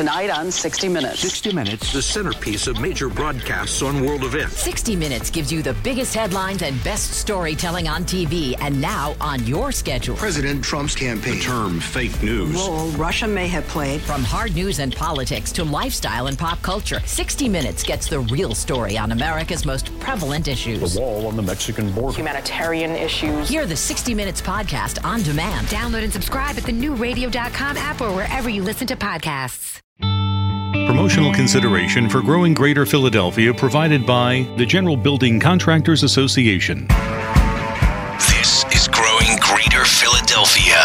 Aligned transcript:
tonight 0.00 0.30
on 0.30 0.50
60 0.50 0.88
Minutes. 0.88 1.20
60 1.20 1.52
Minutes, 1.52 1.92
the 1.92 2.00
centerpiece 2.00 2.66
of 2.66 2.80
major 2.80 3.10
broadcasts 3.10 3.82
on 3.82 4.02
world 4.02 4.24
events. 4.24 4.56
60 4.56 4.96
Minutes 4.96 5.28
gives 5.28 5.52
you 5.52 5.60
the 5.62 5.74
biggest 5.84 6.14
headlines 6.14 6.62
and 6.62 6.82
best 6.82 7.12
storytelling 7.12 7.86
on 7.86 8.04
TV 8.04 8.56
and 8.62 8.80
now 8.80 9.14
on 9.20 9.46
your 9.46 9.70
schedule. 9.70 10.16
President 10.16 10.64
Trump's 10.64 10.94
campaign. 10.94 11.34
The 11.34 11.40
term 11.42 11.80
fake 11.80 12.22
news. 12.22 12.54
Role 12.54 12.88
Russia 12.92 13.28
may 13.28 13.46
have 13.48 13.66
played. 13.68 14.00
From 14.00 14.24
hard 14.24 14.54
news 14.54 14.78
and 14.78 14.96
politics 14.96 15.52
to 15.52 15.64
lifestyle 15.64 16.28
and 16.28 16.38
pop 16.38 16.62
culture, 16.62 17.00
60 17.04 17.50
Minutes 17.50 17.82
gets 17.82 18.08
the 18.08 18.20
real 18.20 18.54
story 18.54 18.96
on 18.96 19.12
America's 19.12 19.66
most 19.66 19.98
prevalent 20.00 20.48
issues. 20.48 20.94
The 20.94 21.00
wall 21.00 21.26
on 21.26 21.36
the 21.36 21.42
Mexican 21.42 21.92
border. 21.92 22.16
Humanitarian 22.16 22.92
issues. 22.92 23.50
Hear 23.50 23.66
the 23.66 23.76
60 23.76 24.14
Minutes 24.14 24.40
podcast 24.40 25.04
on 25.04 25.22
demand. 25.22 25.66
Download 25.66 26.04
and 26.04 26.12
subscribe 26.12 26.56
at 26.56 26.64
the 26.64 26.72
new 26.72 26.94
radio.com 26.94 27.76
app 27.76 28.00
or 28.00 28.14
wherever 28.14 28.48
you 28.48 28.62
listen 28.62 28.86
to 28.86 28.96
podcasts. 28.96 29.82
Promotional 30.90 31.32
consideration 31.32 32.08
for 32.08 32.20
growing 32.20 32.52
Greater 32.52 32.84
Philadelphia 32.84 33.54
provided 33.54 34.04
by 34.04 34.42
the 34.56 34.66
General 34.66 34.96
Building 34.96 35.38
Contractors 35.38 36.02
Association. 36.02 36.88
This 38.26 38.64
is 38.74 38.88
Growing 38.88 39.38
Greater 39.38 39.84
Philadelphia, 39.84 40.82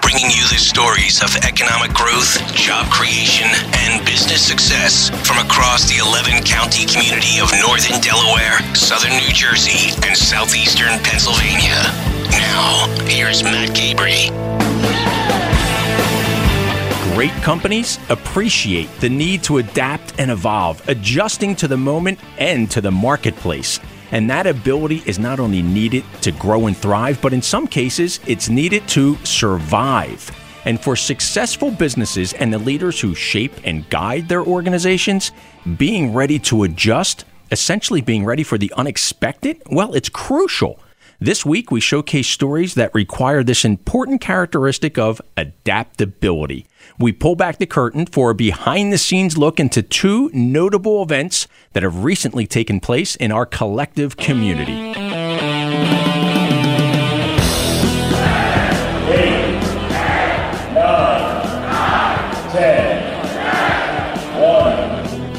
bringing 0.00 0.30
you 0.30 0.48
the 0.48 0.56
stories 0.56 1.22
of 1.22 1.36
economic 1.44 1.92
growth, 1.92 2.40
job 2.56 2.90
creation, 2.90 3.50
and 3.84 4.02
business 4.06 4.40
success 4.40 5.10
from 5.28 5.36
across 5.44 5.90
the 5.90 5.98
11 6.00 6.42
county 6.44 6.86
community 6.86 7.38
of 7.38 7.52
northern 7.60 8.00
Delaware, 8.00 8.56
southern 8.74 9.12
New 9.12 9.32
Jersey, 9.36 9.92
and 10.08 10.16
southeastern 10.16 10.98
Pennsylvania. 11.04 11.84
Now, 12.32 12.88
here's 13.04 13.42
Matt 13.42 13.76
Cabrey. 13.76 14.32
Great 17.14 17.30
companies 17.44 18.00
appreciate 18.08 18.90
the 18.98 19.08
need 19.08 19.40
to 19.44 19.58
adapt 19.58 20.18
and 20.18 20.32
evolve, 20.32 20.82
adjusting 20.88 21.54
to 21.54 21.68
the 21.68 21.76
moment 21.76 22.18
and 22.38 22.68
to 22.72 22.80
the 22.80 22.90
marketplace. 22.90 23.78
And 24.10 24.28
that 24.28 24.48
ability 24.48 25.00
is 25.06 25.20
not 25.20 25.38
only 25.38 25.62
needed 25.62 26.02
to 26.22 26.32
grow 26.32 26.66
and 26.66 26.76
thrive, 26.76 27.22
but 27.22 27.32
in 27.32 27.40
some 27.40 27.68
cases, 27.68 28.18
it's 28.26 28.48
needed 28.48 28.88
to 28.88 29.14
survive. 29.24 30.28
And 30.64 30.80
for 30.82 30.96
successful 30.96 31.70
businesses 31.70 32.32
and 32.32 32.52
the 32.52 32.58
leaders 32.58 33.00
who 33.00 33.14
shape 33.14 33.52
and 33.62 33.88
guide 33.90 34.28
their 34.28 34.42
organizations, 34.42 35.30
being 35.76 36.12
ready 36.12 36.40
to 36.40 36.64
adjust, 36.64 37.26
essentially 37.52 38.00
being 38.00 38.24
ready 38.24 38.42
for 38.42 38.58
the 38.58 38.72
unexpected, 38.76 39.62
well, 39.66 39.94
it's 39.94 40.08
crucial. 40.08 40.80
This 41.20 41.46
week, 41.46 41.70
we 41.70 41.80
showcase 41.80 42.26
stories 42.26 42.74
that 42.74 42.92
require 42.92 43.44
this 43.44 43.64
important 43.64 44.20
characteristic 44.20 44.98
of 44.98 45.22
adaptability. 45.36 46.66
We 46.98 47.12
pull 47.12 47.36
back 47.36 47.58
the 47.58 47.66
curtain 47.66 48.06
for 48.06 48.30
a 48.30 48.34
behind 48.34 48.92
the 48.92 48.98
scenes 48.98 49.38
look 49.38 49.60
into 49.60 49.80
two 49.80 50.28
notable 50.32 51.02
events 51.04 51.46
that 51.72 51.84
have 51.84 52.02
recently 52.02 52.48
taken 52.48 52.80
place 52.80 53.14
in 53.14 53.30
our 53.30 53.46
collective 53.46 54.16
community. 54.16 54.92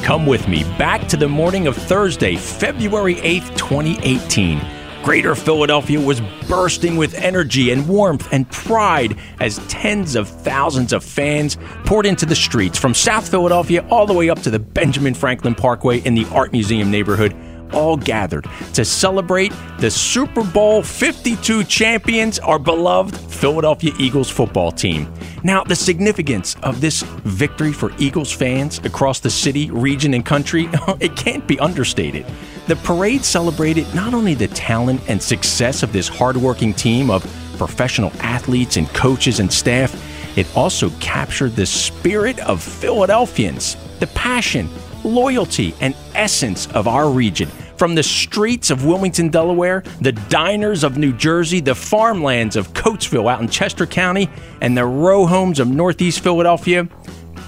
Come 0.02 0.24
with 0.24 0.48
me 0.48 0.62
back 0.78 1.06
to 1.08 1.18
the 1.18 1.28
morning 1.28 1.66
of 1.66 1.76
Thursday, 1.76 2.36
February 2.36 3.16
8th, 3.16 3.58
2018. 3.58 4.85
Greater 5.06 5.36
Philadelphia 5.36 6.00
was 6.00 6.20
bursting 6.48 6.96
with 6.96 7.14
energy 7.14 7.70
and 7.70 7.86
warmth 7.86 8.26
and 8.32 8.50
pride 8.50 9.16
as 9.38 9.58
tens 9.68 10.16
of 10.16 10.28
thousands 10.28 10.92
of 10.92 11.04
fans 11.04 11.58
poured 11.84 12.06
into 12.06 12.26
the 12.26 12.34
streets 12.34 12.76
from 12.76 12.92
South 12.92 13.28
Philadelphia 13.28 13.86
all 13.88 14.04
the 14.04 14.12
way 14.12 14.28
up 14.28 14.42
to 14.42 14.50
the 14.50 14.58
Benjamin 14.58 15.14
Franklin 15.14 15.54
Parkway 15.54 16.00
in 16.00 16.16
the 16.16 16.26
Art 16.32 16.50
Museum 16.50 16.90
neighborhood, 16.90 17.36
all 17.72 17.96
gathered 17.96 18.48
to 18.74 18.84
celebrate 18.84 19.52
the 19.78 19.92
Super 19.92 20.42
Bowl 20.42 20.82
52 20.82 21.62
champions, 21.62 22.40
our 22.40 22.58
beloved 22.58 23.16
Philadelphia 23.16 23.92
Eagles 24.00 24.28
football 24.28 24.72
team. 24.72 25.08
Now, 25.44 25.62
the 25.62 25.76
significance 25.76 26.56
of 26.64 26.80
this 26.80 27.02
victory 27.22 27.72
for 27.72 27.92
Eagles 27.98 28.32
fans 28.32 28.80
across 28.80 29.20
the 29.20 29.30
city, 29.30 29.70
region, 29.70 30.14
and 30.14 30.26
country, 30.26 30.68
it 30.98 31.14
can't 31.14 31.46
be 31.46 31.60
understated. 31.60 32.26
The 32.66 32.76
parade 32.76 33.24
celebrated 33.24 33.94
not 33.94 34.12
only 34.12 34.34
the 34.34 34.48
talent 34.48 35.00
and 35.08 35.22
success 35.22 35.84
of 35.84 35.92
this 35.92 36.08
hardworking 36.08 36.74
team 36.74 37.10
of 37.10 37.22
professional 37.56 38.10
athletes 38.18 38.76
and 38.76 38.88
coaches 38.88 39.38
and 39.38 39.52
staff, 39.52 39.94
it 40.36 40.48
also 40.56 40.90
captured 40.98 41.54
the 41.54 41.64
spirit 41.64 42.40
of 42.40 42.60
Philadelphians, 42.60 43.76
the 44.00 44.08
passion, 44.08 44.68
loyalty, 45.04 45.74
and 45.80 45.94
essence 46.14 46.66
of 46.72 46.88
our 46.88 47.08
region. 47.08 47.48
From 47.76 47.94
the 47.94 48.02
streets 48.02 48.70
of 48.70 48.84
Wilmington, 48.84 49.28
Delaware, 49.28 49.84
the 50.00 50.12
diners 50.12 50.82
of 50.82 50.98
New 50.98 51.12
Jersey, 51.12 51.60
the 51.60 51.74
farmlands 51.74 52.56
of 52.56 52.72
Coatesville 52.72 53.30
out 53.30 53.40
in 53.40 53.48
Chester 53.48 53.86
County, 53.86 54.28
and 54.60 54.76
the 54.76 54.84
row 54.84 55.24
homes 55.24 55.60
of 55.60 55.68
Northeast 55.68 56.18
Philadelphia, 56.18 56.88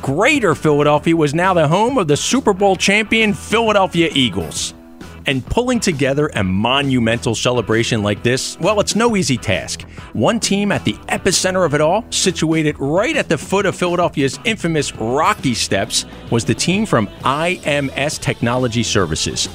Greater 0.01 0.55
Philadelphia 0.55 1.17
was 1.17 1.35
now 1.35 1.53
the 1.55 1.67
home 1.67 1.99
of 1.99 2.07
the 2.07 2.17
Super 2.17 2.53
Bowl 2.53 2.77
champion 2.77 3.35
Philadelphia 3.35 4.09
Eagles. 4.15 4.75
And 5.29 5.45
pulling 5.45 5.79
together 5.79 6.31
a 6.37 6.43
monumental 6.43 7.35
celebration 7.35 8.03
like 8.03 8.23
this, 8.23 8.59
well, 8.61 8.81
it's 8.81 8.97
no 8.97 9.15
easy 9.15 9.37
task. 9.37 9.83
One 10.15 10.41
team 10.41 10.73
at 10.73 10.87
the 10.87 10.95
epicenter 11.11 11.67
of 11.67 11.75
it 11.75 11.83
all, 11.83 12.07
situated 12.09 12.77
right 12.79 13.15
at 13.15 13.29
the 13.29 13.37
foot 13.37 13.67
of 13.67 13.77
Philadelphia's 13.77 14.41
infamous 14.47 14.97
Rocky 14.97 15.53
Steps, 15.53 16.07
was 16.31 16.47
the 16.47 16.55
team 16.55 16.87
from 16.87 17.09
IMS 17.25 18.19
Technology 18.19 18.83
Services. 18.83 19.51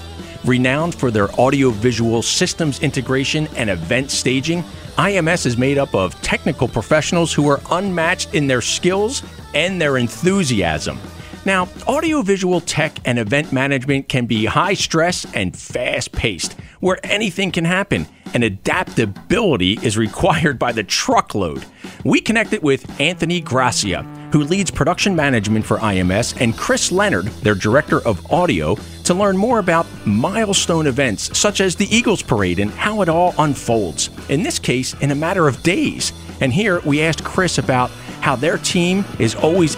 Renowned 0.45 0.93
for 0.93 1.09
their 1.09 1.31
audiovisual 1.31 2.21
systems 2.21 2.79
integration 2.81 3.47
and 3.55 3.71
event 3.71 4.11
staging, 4.11 4.61
IMS 4.99 5.47
is 5.47 5.57
made 5.57 5.79
up 5.79 5.95
of 5.95 6.13
technical 6.21 6.67
professionals 6.67 7.33
who 7.33 7.49
are 7.49 7.59
unmatched 7.71 8.35
in 8.35 8.45
their 8.45 8.61
skills 8.61 9.23
and 9.55 9.81
their 9.81 9.97
enthusiasm. 9.97 10.99
Now, 11.45 11.67
audiovisual 11.87 12.61
tech 12.61 12.99
and 13.03 13.19
event 13.19 13.51
management 13.51 14.07
can 14.07 14.25
be 14.27 14.45
high 14.45 14.75
stress 14.75 15.25
and 15.33 15.55
fast 15.55 16.13
paced, 16.13 16.53
where 16.79 16.99
anything 17.03 17.51
can 17.51 17.65
happen, 17.65 18.07
and 18.33 18.45
adaptability 18.45 19.77
is 19.81 19.97
required 19.97 20.57
by 20.57 20.71
the 20.71 20.83
truckload. 20.83 21.65
We 22.05 22.21
connected 22.21 22.63
with 22.63 22.99
Anthony 22.99 23.41
Gracia, 23.41 24.03
who 24.31 24.43
leads 24.43 24.71
production 24.71 25.17
management 25.17 25.65
for 25.65 25.79
IMS, 25.79 26.39
and 26.39 26.57
Chris 26.57 26.93
Leonard, 26.93 27.25
their 27.43 27.55
director 27.55 27.99
of 28.07 28.25
audio, 28.31 28.77
to 29.03 29.13
learn 29.13 29.35
more 29.35 29.59
about 29.59 29.85
milestone 30.05 30.87
events 30.87 31.37
such 31.37 31.59
as 31.59 31.75
the 31.75 31.93
Eagles 31.93 32.21
Parade 32.21 32.59
and 32.59 32.71
how 32.71 33.01
it 33.01 33.09
all 33.09 33.35
unfolds. 33.37 34.09
In 34.29 34.43
this 34.43 34.59
case, 34.59 34.93
in 35.01 35.11
a 35.11 35.15
matter 35.15 35.49
of 35.49 35.61
days. 35.61 36.13
And 36.39 36.53
here 36.53 36.79
we 36.81 37.01
asked 37.01 37.23
Chris 37.25 37.57
about 37.57 37.91
how 38.21 38.37
their 38.37 38.57
team 38.57 39.03
is 39.19 39.35
always 39.35 39.75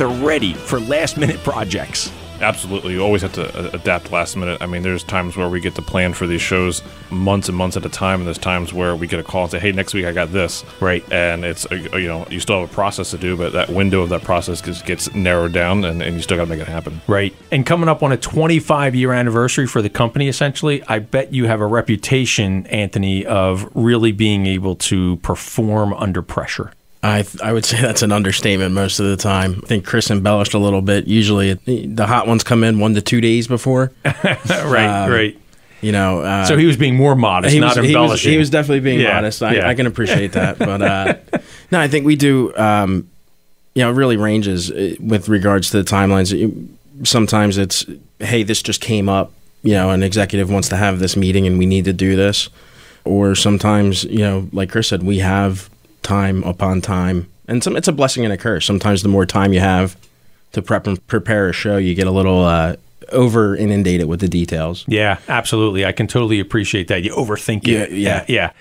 at 0.00 0.06
the 0.08 0.24
ready 0.24 0.54
for 0.54 0.80
last 0.80 1.16
minute 1.16 1.38
projects. 1.42 2.12
Absolutely. 2.40 2.92
You 2.92 3.02
always 3.02 3.22
have 3.22 3.32
to 3.32 3.48
uh, 3.58 3.70
adapt 3.72 4.12
last 4.12 4.36
minute. 4.36 4.62
I 4.62 4.66
mean, 4.66 4.82
there's 4.82 5.02
times 5.02 5.36
where 5.36 5.48
we 5.48 5.60
get 5.60 5.74
to 5.74 5.82
plan 5.82 6.12
for 6.12 6.24
these 6.24 6.40
shows 6.40 6.82
months 7.10 7.48
and 7.48 7.58
months 7.58 7.76
at 7.76 7.84
a 7.84 7.88
time, 7.88 8.20
and 8.20 8.28
there's 8.28 8.38
times 8.38 8.72
where 8.72 8.94
we 8.94 9.08
get 9.08 9.18
a 9.18 9.24
call 9.24 9.42
and 9.42 9.50
say, 9.50 9.58
hey, 9.58 9.72
next 9.72 9.92
week 9.92 10.04
I 10.04 10.12
got 10.12 10.32
this. 10.32 10.64
Right. 10.80 11.04
And 11.12 11.44
it's, 11.44 11.66
uh, 11.66 11.74
you 11.74 12.06
know, 12.06 12.28
you 12.30 12.38
still 12.38 12.60
have 12.60 12.70
a 12.70 12.72
process 12.72 13.10
to 13.10 13.18
do, 13.18 13.36
but 13.36 13.54
that 13.54 13.70
window 13.70 14.02
of 14.02 14.10
that 14.10 14.22
process 14.22 14.62
gets, 14.62 14.82
gets 14.82 15.12
narrowed 15.16 15.52
down, 15.52 15.84
and, 15.84 16.00
and 16.00 16.14
you 16.14 16.22
still 16.22 16.36
got 16.36 16.44
to 16.44 16.50
make 16.50 16.60
it 16.60 16.68
happen. 16.68 17.00
Right. 17.08 17.34
And 17.50 17.66
coming 17.66 17.88
up 17.88 18.04
on 18.04 18.12
a 18.12 18.16
25 18.16 18.94
year 18.94 19.12
anniversary 19.12 19.66
for 19.66 19.82
the 19.82 19.90
company, 19.90 20.28
essentially, 20.28 20.80
I 20.84 21.00
bet 21.00 21.34
you 21.34 21.46
have 21.46 21.60
a 21.60 21.66
reputation, 21.66 22.68
Anthony, 22.68 23.26
of 23.26 23.68
really 23.74 24.12
being 24.12 24.46
able 24.46 24.76
to 24.76 25.16
perform 25.16 25.92
under 25.92 26.22
pressure. 26.22 26.70
I 27.02 27.24
I 27.42 27.52
would 27.52 27.64
say 27.64 27.80
that's 27.80 28.02
an 28.02 28.12
understatement 28.12 28.74
most 28.74 29.00
of 29.00 29.06
the 29.06 29.16
time. 29.16 29.60
I 29.62 29.66
think 29.66 29.86
Chris 29.86 30.10
embellished 30.10 30.54
a 30.54 30.58
little 30.58 30.82
bit. 30.82 31.06
Usually, 31.06 31.54
the 31.54 32.06
hot 32.06 32.26
ones 32.26 32.44
come 32.44 32.64
in 32.64 32.78
one 32.78 32.94
to 32.94 33.02
two 33.02 33.20
days 33.20 33.46
before. 33.46 33.92
right, 34.04 35.04
um, 35.04 35.10
right. 35.10 35.38
You 35.80 35.92
know, 35.92 36.22
uh, 36.22 36.44
so 36.44 36.56
he 36.56 36.66
was 36.66 36.76
being 36.76 36.96
more 36.96 37.14
modest, 37.14 37.54
he 37.54 37.60
not 37.60 37.76
was, 37.76 37.86
embellishing. 37.86 38.02
He 38.02 38.10
was, 38.10 38.22
he 38.22 38.38
was 38.38 38.50
definitely 38.50 38.80
being 38.80 38.98
yeah, 38.98 39.14
modest. 39.14 39.42
I, 39.44 39.54
yeah. 39.54 39.68
I, 39.68 39.74
can 39.74 39.86
appreciate 39.86 40.32
that, 40.32 40.58
but 40.58 40.82
uh, 40.82 41.14
no, 41.70 41.78
I 41.78 41.86
think 41.86 42.04
we 42.04 42.16
do. 42.16 42.54
Um, 42.56 43.08
you 43.74 43.84
know, 43.84 43.90
it 43.90 43.94
really 43.94 44.16
ranges 44.16 44.72
uh, 44.72 44.96
with 44.98 45.28
regards 45.28 45.70
to 45.70 45.80
the 45.80 45.88
timelines. 45.88 46.68
Sometimes 47.04 47.58
it's, 47.58 47.86
hey, 48.18 48.42
this 48.42 48.60
just 48.60 48.80
came 48.80 49.08
up. 49.08 49.32
You 49.62 49.74
know, 49.74 49.90
an 49.90 50.02
executive 50.02 50.50
wants 50.50 50.68
to 50.70 50.76
have 50.76 50.98
this 50.98 51.16
meeting, 51.16 51.46
and 51.46 51.60
we 51.60 51.66
need 51.66 51.84
to 51.84 51.92
do 51.92 52.16
this. 52.16 52.48
Or 53.04 53.36
sometimes, 53.36 54.02
you 54.02 54.18
know, 54.18 54.48
like 54.52 54.70
Chris 54.70 54.88
said, 54.88 55.04
we 55.04 55.18
have 55.18 55.70
time 56.02 56.42
upon 56.44 56.80
time. 56.80 57.28
And 57.46 57.62
some, 57.62 57.76
it's 57.76 57.88
a 57.88 57.92
blessing 57.92 58.24
and 58.24 58.32
a 58.32 58.36
curse. 58.36 58.66
Sometimes 58.66 59.02
the 59.02 59.08
more 59.08 59.26
time 59.26 59.52
you 59.52 59.60
have 59.60 59.96
to 60.52 60.62
prep 60.62 60.86
and 60.86 61.04
prepare 61.06 61.48
a 61.48 61.52
show, 61.52 61.76
you 61.76 61.94
get 61.94 62.06
a 62.06 62.10
little 62.10 62.44
uh, 62.44 62.76
over 63.10 63.56
inundated 63.56 64.06
with 64.06 64.20
the 64.20 64.28
details. 64.28 64.84
Yeah, 64.86 65.18
absolutely. 65.28 65.84
I 65.84 65.92
can 65.92 66.06
totally 66.06 66.40
appreciate 66.40 66.88
that. 66.88 67.02
You 67.02 67.12
overthink 67.14 67.68
it. 67.68 67.90
Yeah, 67.92 68.24
yeah. 68.24 68.24
yeah. 68.28 68.52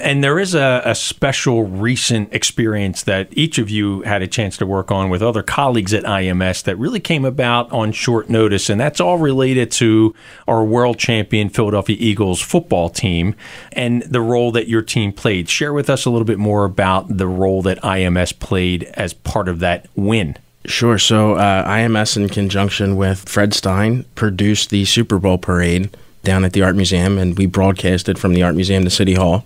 And 0.00 0.24
there 0.24 0.38
is 0.38 0.54
a, 0.54 0.82
a 0.84 0.94
special 0.94 1.64
recent 1.64 2.32
experience 2.32 3.02
that 3.04 3.28
each 3.32 3.58
of 3.58 3.70
you 3.70 4.02
had 4.02 4.22
a 4.22 4.26
chance 4.26 4.56
to 4.58 4.66
work 4.66 4.90
on 4.90 5.10
with 5.10 5.22
other 5.22 5.42
colleagues 5.42 5.94
at 5.94 6.04
IMS 6.04 6.62
that 6.64 6.76
really 6.76 7.00
came 7.00 7.24
about 7.24 7.70
on 7.72 7.92
short 7.92 8.28
notice. 8.28 8.68
And 8.68 8.80
that's 8.80 9.00
all 9.00 9.18
related 9.18 9.70
to 9.72 10.14
our 10.48 10.64
world 10.64 10.98
champion 10.98 11.48
Philadelphia 11.48 11.96
Eagles 11.98 12.40
football 12.40 12.90
team 12.90 13.34
and 13.72 14.02
the 14.02 14.20
role 14.20 14.52
that 14.52 14.68
your 14.68 14.82
team 14.82 15.12
played. 15.12 15.48
Share 15.48 15.72
with 15.72 15.88
us 15.88 16.04
a 16.04 16.10
little 16.10 16.26
bit 16.26 16.38
more 16.38 16.64
about 16.64 17.16
the 17.16 17.28
role 17.28 17.62
that 17.62 17.80
IMS 17.82 18.38
played 18.38 18.84
as 18.94 19.14
part 19.14 19.48
of 19.48 19.60
that 19.60 19.86
win. 19.94 20.36
Sure. 20.66 20.98
So 20.98 21.34
uh, 21.34 21.68
IMS, 21.68 22.16
in 22.16 22.28
conjunction 22.28 22.96
with 22.96 23.28
Fred 23.28 23.52
Stein, 23.52 24.04
produced 24.14 24.70
the 24.70 24.84
Super 24.84 25.18
Bowl 25.18 25.38
parade 25.38 25.94
down 26.22 26.44
at 26.44 26.54
the 26.54 26.62
Art 26.62 26.74
Museum, 26.74 27.18
and 27.18 27.36
we 27.36 27.46
broadcasted 27.46 28.18
from 28.18 28.32
the 28.32 28.42
Art 28.42 28.54
Museum 28.54 28.84
to 28.84 28.90
City 28.90 29.14
Hall. 29.14 29.44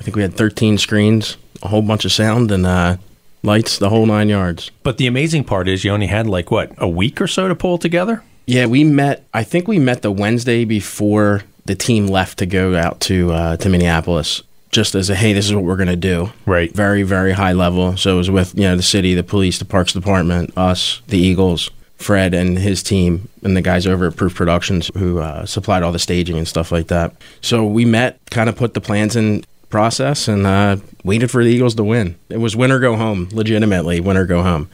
I 0.00 0.02
think 0.02 0.16
we 0.16 0.22
had 0.22 0.34
13 0.34 0.78
screens, 0.78 1.36
a 1.62 1.68
whole 1.68 1.82
bunch 1.82 2.04
of 2.04 2.12
sound, 2.12 2.50
and 2.50 2.64
uh, 2.66 2.96
lights, 3.42 3.78
the 3.78 3.90
whole 3.90 4.06
nine 4.06 4.28
yards. 4.28 4.70
But 4.82 4.96
the 4.96 5.06
amazing 5.06 5.44
part 5.44 5.68
is 5.68 5.84
you 5.84 5.90
only 5.90 6.06
had 6.06 6.26
like 6.26 6.50
what 6.50 6.72
a 6.78 6.88
week 6.88 7.20
or 7.20 7.26
so 7.26 7.48
to 7.48 7.54
pull 7.54 7.78
together. 7.78 8.22
Yeah, 8.46 8.66
we 8.66 8.84
met. 8.84 9.26
I 9.34 9.44
think 9.44 9.68
we 9.68 9.78
met 9.78 10.00
the 10.02 10.10
Wednesday 10.10 10.64
before 10.64 11.42
the 11.66 11.74
team 11.74 12.06
left 12.06 12.38
to 12.38 12.46
go 12.46 12.74
out 12.74 13.00
to 13.00 13.32
uh, 13.32 13.56
to 13.58 13.68
Minneapolis. 13.68 14.42
Just 14.70 14.94
as 14.94 15.08
a 15.08 15.14
hey, 15.14 15.32
this 15.32 15.46
is 15.46 15.54
what 15.54 15.64
we're 15.64 15.76
gonna 15.76 15.96
do. 15.96 16.30
Right. 16.46 16.72
Very 16.72 17.02
very 17.02 17.32
high 17.32 17.52
level. 17.52 17.96
So 17.96 18.14
it 18.14 18.18
was 18.18 18.30
with 18.30 18.54
you 18.54 18.62
know 18.62 18.76
the 18.76 18.82
city, 18.82 19.14
the 19.14 19.22
police, 19.22 19.58
the 19.58 19.64
parks 19.64 19.92
department, 19.92 20.56
us, 20.56 21.00
the 21.08 21.18
Eagles, 21.18 21.70
Fred 21.98 22.32
and 22.32 22.58
his 22.58 22.82
team, 22.82 23.28
and 23.42 23.56
the 23.56 23.60
guys 23.60 23.86
over 23.86 24.06
at 24.06 24.16
Proof 24.16 24.34
Productions 24.34 24.90
who 24.94 25.18
uh, 25.18 25.44
supplied 25.46 25.82
all 25.82 25.92
the 25.92 25.98
staging 25.98 26.38
and 26.38 26.46
stuff 26.46 26.70
like 26.70 26.86
that. 26.88 27.14
So 27.40 27.64
we 27.64 27.84
met, 27.84 28.18
kind 28.30 28.48
of 28.48 28.56
put 28.56 28.74
the 28.74 28.80
plans 28.80 29.16
in 29.16 29.44
process, 29.68 30.28
and 30.28 30.46
uh, 30.46 30.76
waited 31.04 31.30
for 31.30 31.42
the 31.42 31.50
Eagles 31.50 31.74
to 31.74 31.84
win. 31.84 32.16
It 32.28 32.38
was 32.38 32.54
win 32.54 32.70
or 32.70 32.78
go 32.78 32.96
home, 32.96 33.28
legitimately 33.32 34.00
win 34.00 34.16
or 34.16 34.26
go 34.26 34.42
home. 34.42 34.70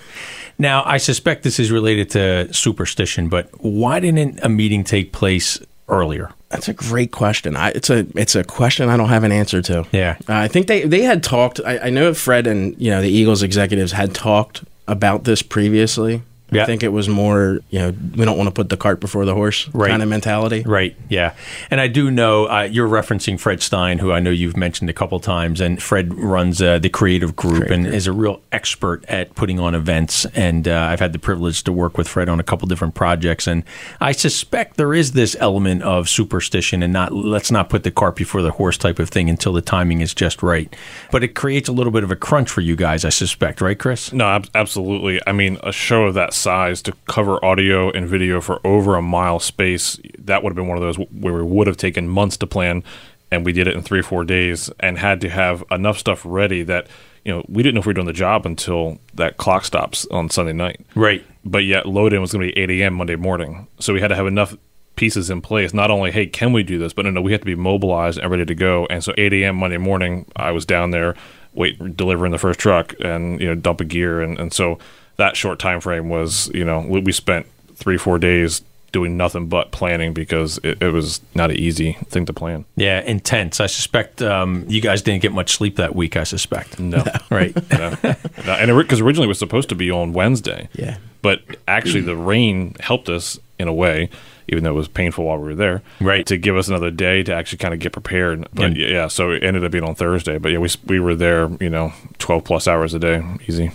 Now, 0.58 0.84
I 0.84 0.98
suspect 0.98 1.42
this 1.42 1.58
is 1.58 1.72
related 1.72 2.10
to 2.10 2.52
superstition, 2.52 3.28
but 3.28 3.48
why 3.64 4.00
didn't 4.00 4.38
a 4.42 4.48
meeting 4.48 4.84
take 4.84 5.12
place 5.12 5.58
earlier? 5.88 6.30
That's 6.54 6.68
a 6.68 6.72
great 6.72 7.10
question. 7.10 7.56
I, 7.56 7.70
it's 7.70 7.90
a 7.90 8.06
it's 8.14 8.36
a 8.36 8.44
question 8.44 8.88
I 8.88 8.96
don't 8.96 9.08
have 9.08 9.24
an 9.24 9.32
answer 9.32 9.60
to. 9.62 9.84
Yeah, 9.90 10.16
uh, 10.28 10.34
I 10.34 10.46
think 10.46 10.68
they 10.68 10.82
they 10.82 11.02
had 11.02 11.24
talked. 11.24 11.60
I, 11.66 11.78
I 11.78 11.90
know 11.90 12.14
Fred 12.14 12.46
and 12.46 12.80
you 12.80 12.90
know 12.90 13.02
the 13.02 13.10
Eagles 13.10 13.42
executives 13.42 13.90
had 13.90 14.14
talked 14.14 14.62
about 14.86 15.24
this 15.24 15.42
previously. 15.42 16.22
Yeah. 16.54 16.62
I 16.62 16.66
think 16.66 16.82
it 16.82 16.88
was 16.88 17.08
more, 17.08 17.60
you 17.70 17.78
know, 17.78 17.94
we 18.16 18.24
don't 18.24 18.36
want 18.36 18.48
to 18.48 18.52
put 18.52 18.68
the 18.68 18.76
cart 18.76 19.00
before 19.00 19.24
the 19.24 19.34
horse 19.34 19.68
Right. 19.72 19.90
kind 19.90 20.02
of 20.02 20.08
mentality. 20.08 20.62
Right. 20.66 20.96
Yeah. 21.08 21.34
And 21.70 21.80
I 21.80 21.88
do 21.88 22.10
know 22.10 22.46
uh, 22.46 22.62
you're 22.62 22.88
referencing 22.88 23.38
Fred 23.38 23.62
Stein, 23.62 23.98
who 23.98 24.12
I 24.12 24.20
know 24.20 24.30
you've 24.30 24.56
mentioned 24.56 24.90
a 24.90 24.92
couple 24.92 25.18
times, 25.20 25.60
and 25.60 25.82
Fred 25.82 26.14
runs 26.14 26.60
uh, 26.62 26.78
the 26.78 26.88
creative 26.88 27.36
group 27.36 27.70
and 27.70 27.86
is 27.86 28.06
a 28.06 28.12
real 28.12 28.40
expert 28.52 29.04
at 29.08 29.34
putting 29.34 29.58
on 29.60 29.74
events. 29.74 30.24
And 30.34 30.68
uh, 30.68 30.88
I've 30.90 31.00
had 31.00 31.12
the 31.12 31.18
privilege 31.18 31.62
to 31.64 31.72
work 31.72 31.98
with 31.98 32.08
Fred 32.08 32.28
on 32.28 32.40
a 32.40 32.44
couple 32.44 32.66
different 32.68 32.94
projects, 32.94 33.46
and 33.46 33.64
I 34.00 34.12
suspect 34.12 34.76
there 34.76 34.94
is 34.94 35.12
this 35.12 35.36
element 35.40 35.82
of 35.82 36.08
superstition 36.08 36.82
and 36.82 36.92
not 36.92 37.12
let's 37.12 37.50
not 37.50 37.68
put 37.68 37.82
the 37.84 37.90
cart 37.90 38.16
before 38.16 38.42
the 38.42 38.50
horse 38.52 38.76
type 38.78 38.98
of 38.98 39.08
thing 39.08 39.28
until 39.28 39.52
the 39.52 39.62
timing 39.62 40.00
is 40.00 40.14
just 40.14 40.42
right. 40.42 40.74
But 41.10 41.22
it 41.24 41.28
creates 41.34 41.68
a 41.68 41.72
little 41.72 41.92
bit 41.92 42.04
of 42.04 42.10
a 42.10 42.16
crunch 42.16 42.48
for 42.50 42.60
you 42.60 42.76
guys, 42.76 43.04
I 43.04 43.08
suspect, 43.10 43.60
right, 43.60 43.78
Chris? 43.78 44.12
No, 44.12 44.24
ab- 44.26 44.48
absolutely. 44.54 45.20
I 45.26 45.32
mean, 45.32 45.58
a 45.62 45.72
show 45.72 46.04
of 46.04 46.14
that 46.14 46.34
size 46.44 46.80
to 46.82 46.92
cover 47.08 47.44
audio 47.44 47.90
and 47.90 48.06
video 48.06 48.40
for 48.40 48.60
over 48.64 48.94
a 48.94 49.02
mile 49.02 49.40
space, 49.40 49.98
that 50.18 50.42
would 50.42 50.50
have 50.50 50.56
been 50.56 50.68
one 50.68 50.78
of 50.78 50.82
those 50.82 50.96
where 51.10 51.34
we 51.34 51.42
would 51.42 51.66
have 51.66 51.76
taken 51.76 52.08
months 52.08 52.36
to 52.36 52.46
plan, 52.46 52.84
and 53.30 53.44
we 53.44 53.52
did 53.52 53.66
it 53.66 53.74
in 53.74 53.82
three 53.82 53.98
or 53.98 54.04
four 54.04 54.24
days 54.24 54.70
and 54.78 54.98
had 54.98 55.20
to 55.22 55.28
have 55.28 55.64
enough 55.70 55.98
stuff 55.98 56.22
ready 56.24 56.62
that, 56.62 56.86
you 57.24 57.32
know, 57.32 57.44
we 57.48 57.62
didn't 57.62 57.74
know 57.74 57.80
if 57.80 57.86
we 57.86 57.90
were 57.90 57.94
doing 57.94 58.06
the 58.06 58.12
job 58.12 58.46
until 58.46 58.98
that 59.14 59.38
clock 59.38 59.64
stops 59.64 60.06
on 60.06 60.30
Sunday 60.30 60.52
night. 60.52 60.80
Right. 60.94 61.24
But 61.44 61.64
yet, 61.64 61.86
load 61.86 62.12
in 62.12 62.20
was 62.20 62.32
going 62.32 62.46
to 62.46 62.54
be 62.54 62.60
8 62.60 62.70
a.m. 62.70 62.94
Monday 62.94 63.16
morning. 63.16 63.66
So 63.80 63.92
we 63.92 64.00
had 64.00 64.08
to 64.08 64.14
have 64.14 64.26
enough 64.26 64.56
pieces 64.96 65.30
in 65.30 65.40
place. 65.40 65.74
Not 65.74 65.90
only, 65.90 66.12
hey, 66.12 66.26
can 66.26 66.52
we 66.52 66.62
do 66.62 66.78
this? 66.78 66.92
But 66.92 67.06
no, 67.06 67.10
no, 67.10 67.22
we 67.22 67.32
had 67.32 67.40
to 67.40 67.46
be 67.46 67.56
mobilized 67.56 68.18
and 68.18 68.30
ready 68.30 68.44
to 68.44 68.54
go. 68.54 68.86
And 68.90 69.02
so 69.02 69.12
8 69.16 69.32
a.m. 69.32 69.56
Monday 69.56 69.78
morning, 69.78 70.26
I 70.36 70.52
was 70.52 70.64
down 70.64 70.90
there, 70.90 71.14
wait, 71.54 71.96
delivering 71.96 72.32
the 72.32 72.38
first 72.38 72.60
truck 72.60 72.94
and, 73.00 73.40
you 73.40 73.46
know, 73.46 73.54
dumping 73.54 73.88
gear. 73.88 74.20
And, 74.20 74.38
and 74.38 74.52
so 74.52 74.78
that 75.16 75.36
short 75.36 75.58
time 75.58 75.80
frame 75.80 76.08
was, 76.08 76.50
you 76.54 76.64
know, 76.64 76.80
we, 76.80 77.00
we 77.00 77.12
spent 77.12 77.46
three, 77.74 77.98
four 77.98 78.18
days 78.18 78.62
doing 78.94 79.16
nothing 79.16 79.48
but 79.48 79.72
planning 79.72 80.14
because 80.14 80.58
it, 80.62 80.80
it 80.80 80.92
was 80.92 81.20
not 81.34 81.50
an 81.50 81.56
easy 81.56 81.94
thing 82.06 82.24
to 82.24 82.32
plan. 82.32 82.64
Yeah, 82.76 83.00
intense. 83.00 83.58
I 83.58 83.66
suspect 83.66 84.22
um, 84.22 84.64
you 84.68 84.80
guys 84.80 85.02
didn't 85.02 85.20
get 85.22 85.32
much 85.32 85.56
sleep 85.56 85.76
that 85.76 85.96
week. 85.96 86.16
I 86.16 86.22
suspect. 86.22 86.78
No. 86.78 87.02
right? 87.30 87.54
No. 87.72 87.96
No, 88.04 88.52
and 88.52 88.78
because 88.78 89.00
originally 89.00 89.26
it 89.26 89.28
was 89.28 89.38
supposed 89.40 89.68
to 89.70 89.74
be 89.74 89.90
on 89.90 90.12
Wednesday. 90.12 90.68
Yeah. 90.74 90.98
But 91.22 91.40
actually, 91.66 92.02
the 92.02 92.14
rain 92.14 92.76
helped 92.80 93.08
us 93.08 93.38
in 93.58 93.66
a 93.66 93.72
way, 93.72 94.10
even 94.46 94.62
though 94.62 94.70
it 94.70 94.74
was 94.74 94.88
painful 94.88 95.24
while 95.24 95.38
we 95.38 95.44
were 95.44 95.54
there. 95.54 95.82
Right. 96.00 96.24
To 96.26 96.36
give 96.36 96.56
us 96.56 96.68
another 96.68 96.90
day 96.90 97.22
to 97.22 97.34
actually 97.34 97.58
kind 97.58 97.74
of 97.74 97.80
get 97.80 97.92
prepared. 97.92 98.46
But 98.52 98.66
And- 98.66 98.76
yeah, 98.76 99.08
so 99.08 99.30
it 99.30 99.42
ended 99.42 99.64
up 99.64 99.72
being 99.72 99.84
on 99.84 99.94
Thursday. 99.94 100.38
But 100.38 100.52
yeah, 100.52 100.58
we, 100.58 100.68
we 100.86 101.00
were 101.00 101.14
there, 101.14 101.48
you 101.60 101.70
know, 101.70 101.92
12 102.18 102.44
plus 102.44 102.68
hours 102.68 102.94
a 102.94 102.98
day. 102.98 103.24
Easy. 103.48 103.72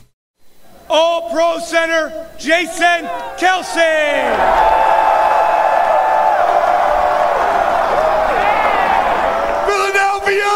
All 0.92 1.30
Pro 1.30 1.60
Center, 1.60 2.12
Jason 2.40 3.08
Kelce. 3.38 3.80
Philadelphia! 9.70 10.50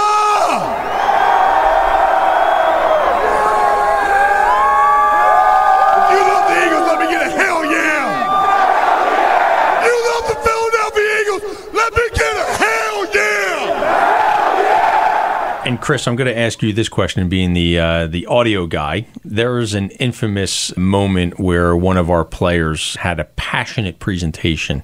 If 5.99 6.09
you 6.09 6.21
love 6.25 6.45
the 6.49 6.57
Eagles, 6.65 6.85
let 6.87 6.97
me 6.99 7.05
get 7.13 7.21
a 7.21 7.29
hell 7.29 7.61
yeah! 7.63 8.05
You 9.85 9.93
love 10.09 10.25
the 10.29 10.37
Philadelphia 10.41 11.07
Eagles, 11.21 11.43
let 11.73 11.93
me 11.93 12.05
get 12.09 12.35
a 12.35 12.45
hell 12.57 13.05
yeah! 13.13 13.63
And 15.65 15.72
Chris, 15.83 16.07
I'm 16.07 16.15
going 16.15 16.33
to 16.33 16.39
ask 16.39 16.63
you 16.63 16.71
this 16.71 16.87
question, 16.87 17.27
being 17.27 17.51
the 17.51 17.77
uh, 17.77 18.07
the 18.07 18.25
audio 18.27 18.67
guy. 18.67 19.05
There 19.25 19.59
is 19.59 19.73
an 19.73 19.89
infamous 19.89 20.73
moment 20.77 21.37
where 21.37 21.75
one 21.75 21.97
of 21.97 22.09
our 22.09 22.23
players 22.23 22.95
had 22.95 23.19
a 23.19 23.25
passionate 23.25 23.99
presentation. 23.99 24.83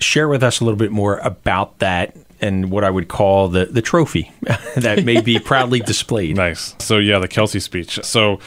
Share 0.00 0.26
with 0.26 0.42
us 0.42 0.58
a 0.58 0.64
little 0.64 0.76
bit 0.76 0.90
more 0.90 1.18
about 1.18 1.78
that 1.78 2.16
and 2.40 2.72
what 2.72 2.82
I 2.82 2.90
would 2.90 3.06
call 3.06 3.50
the 3.50 3.66
the 3.66 3.80
trophy 3.80 4.32
that 4.74 5.04
may 5.04 5.20
be 5.20 5.38
proudly 5.38 5.78
displayed. 5.86 6.34
Nice. 6.34 6.74
So 6.80 6.98
yeah, 6.98 7.20
the 7.20 7.28
Kelce 7.28 7.62
speech. 7.62 8.00
So 8.02 8.40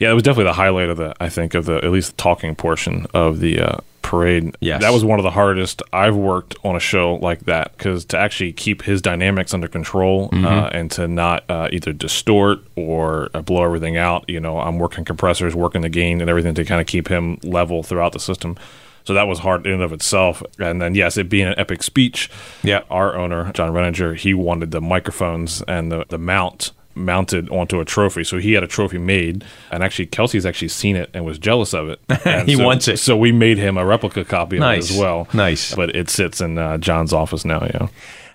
yeah, 0.00 0.10
it 0.10 0.14
was 0.14 0.24
definitely 0.24 0.50
the 0.50 0.54
highlight 0.54 0.88
of 0.88 0.96
the 0.96 1.14
I 1.20 1.28
think 1.28 1.54
of 1.54 1.66
the 1.66 1.76
at 1.76 1.92
least 1.92 2.16
the 2.16 2.20
talking 2.20 2.56
portion 2.56 3.06
of 3.14 3.38
the 3.38 3.60
uh, 3.60 3.76
parade. 4.02 4.56
Yes. 4.60 4.80
that 4.80 4.92
was 4.92 5.04
one 5.04 5.18
of 5.18 5.22
the 5.22 5.30
hardest 5.30 5.82
I've 5.92 6.16
worked 6.16 6.56
on 6.64 6.74
a 6.76 6.80
show 6.80 7.14
like 7.16 7.40
that 7.40 7.76
because 7.76 8.04
to 8.06 8.18
actually 8.18 8.52
keep 8.52 8.82
his 8.82 9.02
dynamics 9.02 9.52
under 9.52 9.68
control 9.68 10.30
uh, 10.32 10.70
and 10.72 10.90
to 10.92 11.06
not 11.08 11.44
uh, 11.50 11.68
either 11.72 11.92
distort 11.92 12.60
or 12.76 13.28
uh, 13.34 13.42
blow 13.42 13.64
everything 13.64 13.96
out. 13.96 14.24
You 14.28 14.40
know, 14.40 14.58
I'm 14.60 14.78
working 14.78 15.04
compressors, 15.04 15.54
working 15.54 15.82
the 15.82 15.88
gain 15.88 16.20
and 16.20 16.30
everything 16.30 16.54
to 16.54 16.64
kind 16.64 16.80
of 16.80 16.86
keep 16.86 17.08
him 17.08 17.38
level 17.42 17.82
throughout 17.82 18.12
the 18.12 18.20
system. 18.20 18.56
So 19.04 19.14
that 19.14 19.26
was 19.26 19.38
hard 19.38 19.66
in 19.66 19.72
and 19.72 19.82
of 19.82 19.92
itself. 19.94 20.42
And 20.58 20.82
then, 20.82 20.94
yes, 20.94 21.16
it 21.16 21.30
being 21.30 21.46
an 21.48 21.54
epic 21.56 21.82
speech, 21.82 22.30
Yeah. 22.62 22.82
our 22.90 23.16
owner, 23.16 23.50
John 23.52 23.72
Renninger, 23.72 24.14
he 24.16 24.34
wanted 24.34 24.70
the 24.70 24.82
microphones 24.82 25.62
and 25.62 25.90
the, 25.90 26.04
the 26.10 26.18
mount 26.18 26.72
mounted 26.98 27.48
onto 27.50 27.80
a 27.80 27.84
trophy. 27.84 28.24
So 28.24 28.38
he 28.38 28.52
had 28.52 28.62
a 28.62 28.66
trophy 28.66 28.98
made. 28.98 29.44
And 29.70 29.82
actually, 29.82 30.06
Kelce's 30.08 30.44
actually 30.44 30.68
seen 30.68 30.96
it 30.96 31.08
and 31.14 31.24
was 31.24 31.38
jealous 31.38 31.72
of 31.72 31.88
it. 31.88 32.00
And 32.26 32.48
He 32.48 32.56
so- 32.56 32.64
wants 32.64 32.88
it. 32.88 32.98
So 32.98 33.16
we 33.16 33.32
made 33.32 33.56
him 33.58 33.78
a 33.78 33.84
replica 33.86 34.24
copy 34.24 34.56
of 34.56 34.60
Nice. 34.60 34.90
it 34.90 34.94
as 34.94 34.98
well. 35.00 35.28
Nice. 35.32 35.74
But 35.74 35.94
it 35.96 36.10
sits 36.10 36.40
in 36.40 36.58
uh, 36.58 36.78
John's 36.78 37.12
office 37.12 37.44
now, 37.44 37.62
yeah. 37.64 37.88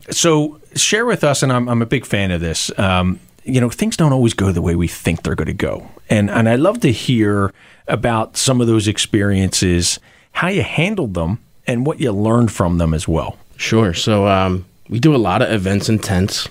So 0.09 0.59
share 0.75 1.05
with 1.05 1.23
us, 1.23 1.43
and 1.43 1.51
I'm, 1.51 1.69
I'm 1.69 1.81
a 1.81 1.85
big 1.85 2.05
fan 2.05 2.31
of 2.31 2.41
this. 2.41 2.71
Um, 2.79 3.19
you 3.45 3.59
know, 3.61 3.69
things 3.69 3.95
don't 3.97 4.11
always 4.13 4.33
go 4.33 4.51
the 4.51 4.61
way 4.61 4.75
we 4.75 4.87
think 4.87 5.23
they're 5.23 5.35
going 5.35 5.47
to 5.47 5.53
go, 5.53 5.89
and 6.09 6.29
and 6.29 6.47
I 6.49 6.55
love 6.55 6.79
to 6.81 6.91
hear 6.91 7.53
about 7.87 8.35
some 8.37 8.61
of 8.61 8.67
those 8.67 8.87
experiences, 8.87 9.99
how 10.31 10.47
you 10.49 10.61
handled 10.63 11.13
them, 11.13 11.39
and 11.67 11.85
what 11.85 11.99
you 11.99 12.11
learned 12.11 12.51
from 12.51 12.77
them 12.77 12.93
as 12.93 13.07
well. 13.07 13.37
Sure. 13.57 13.93
So 13.93 14.27
um, 14.27 14.65
we 14.89 14.99
do 14.99 15.15
a 15.15 15.17
lot 15.17 15.41
of 15.41 15.49
events 15.51 15.87
in 15.89 15.99
tents. 15.99 16.47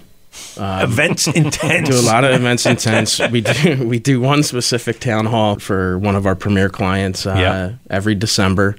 Events 0.56 1.26
intense. 1.34 1.88
do 1.88 1.98
a 1.98 2.02
lot 2.06 2.24
of 2.24 2.32
events 2.32 2.66
intense. 2.66 3.18
We 3.30 3.40
do 3.42 3.86
we 3.86 3.98
do 3.98 4.20
one 4.20 4.42
specific 4.42 4.98
town 5.00 5.26
hall 5.26 5.58
for 5.58 5.98
one 5.98 6.16
of 6.16 6.26
our 6.26 6.34
premier 6.34 6.68
clients 6.68 7.26
uh, 7.26 7.34
Yeah. 7.36 7.72
every 7.90 8.14
December, 8.14 8.76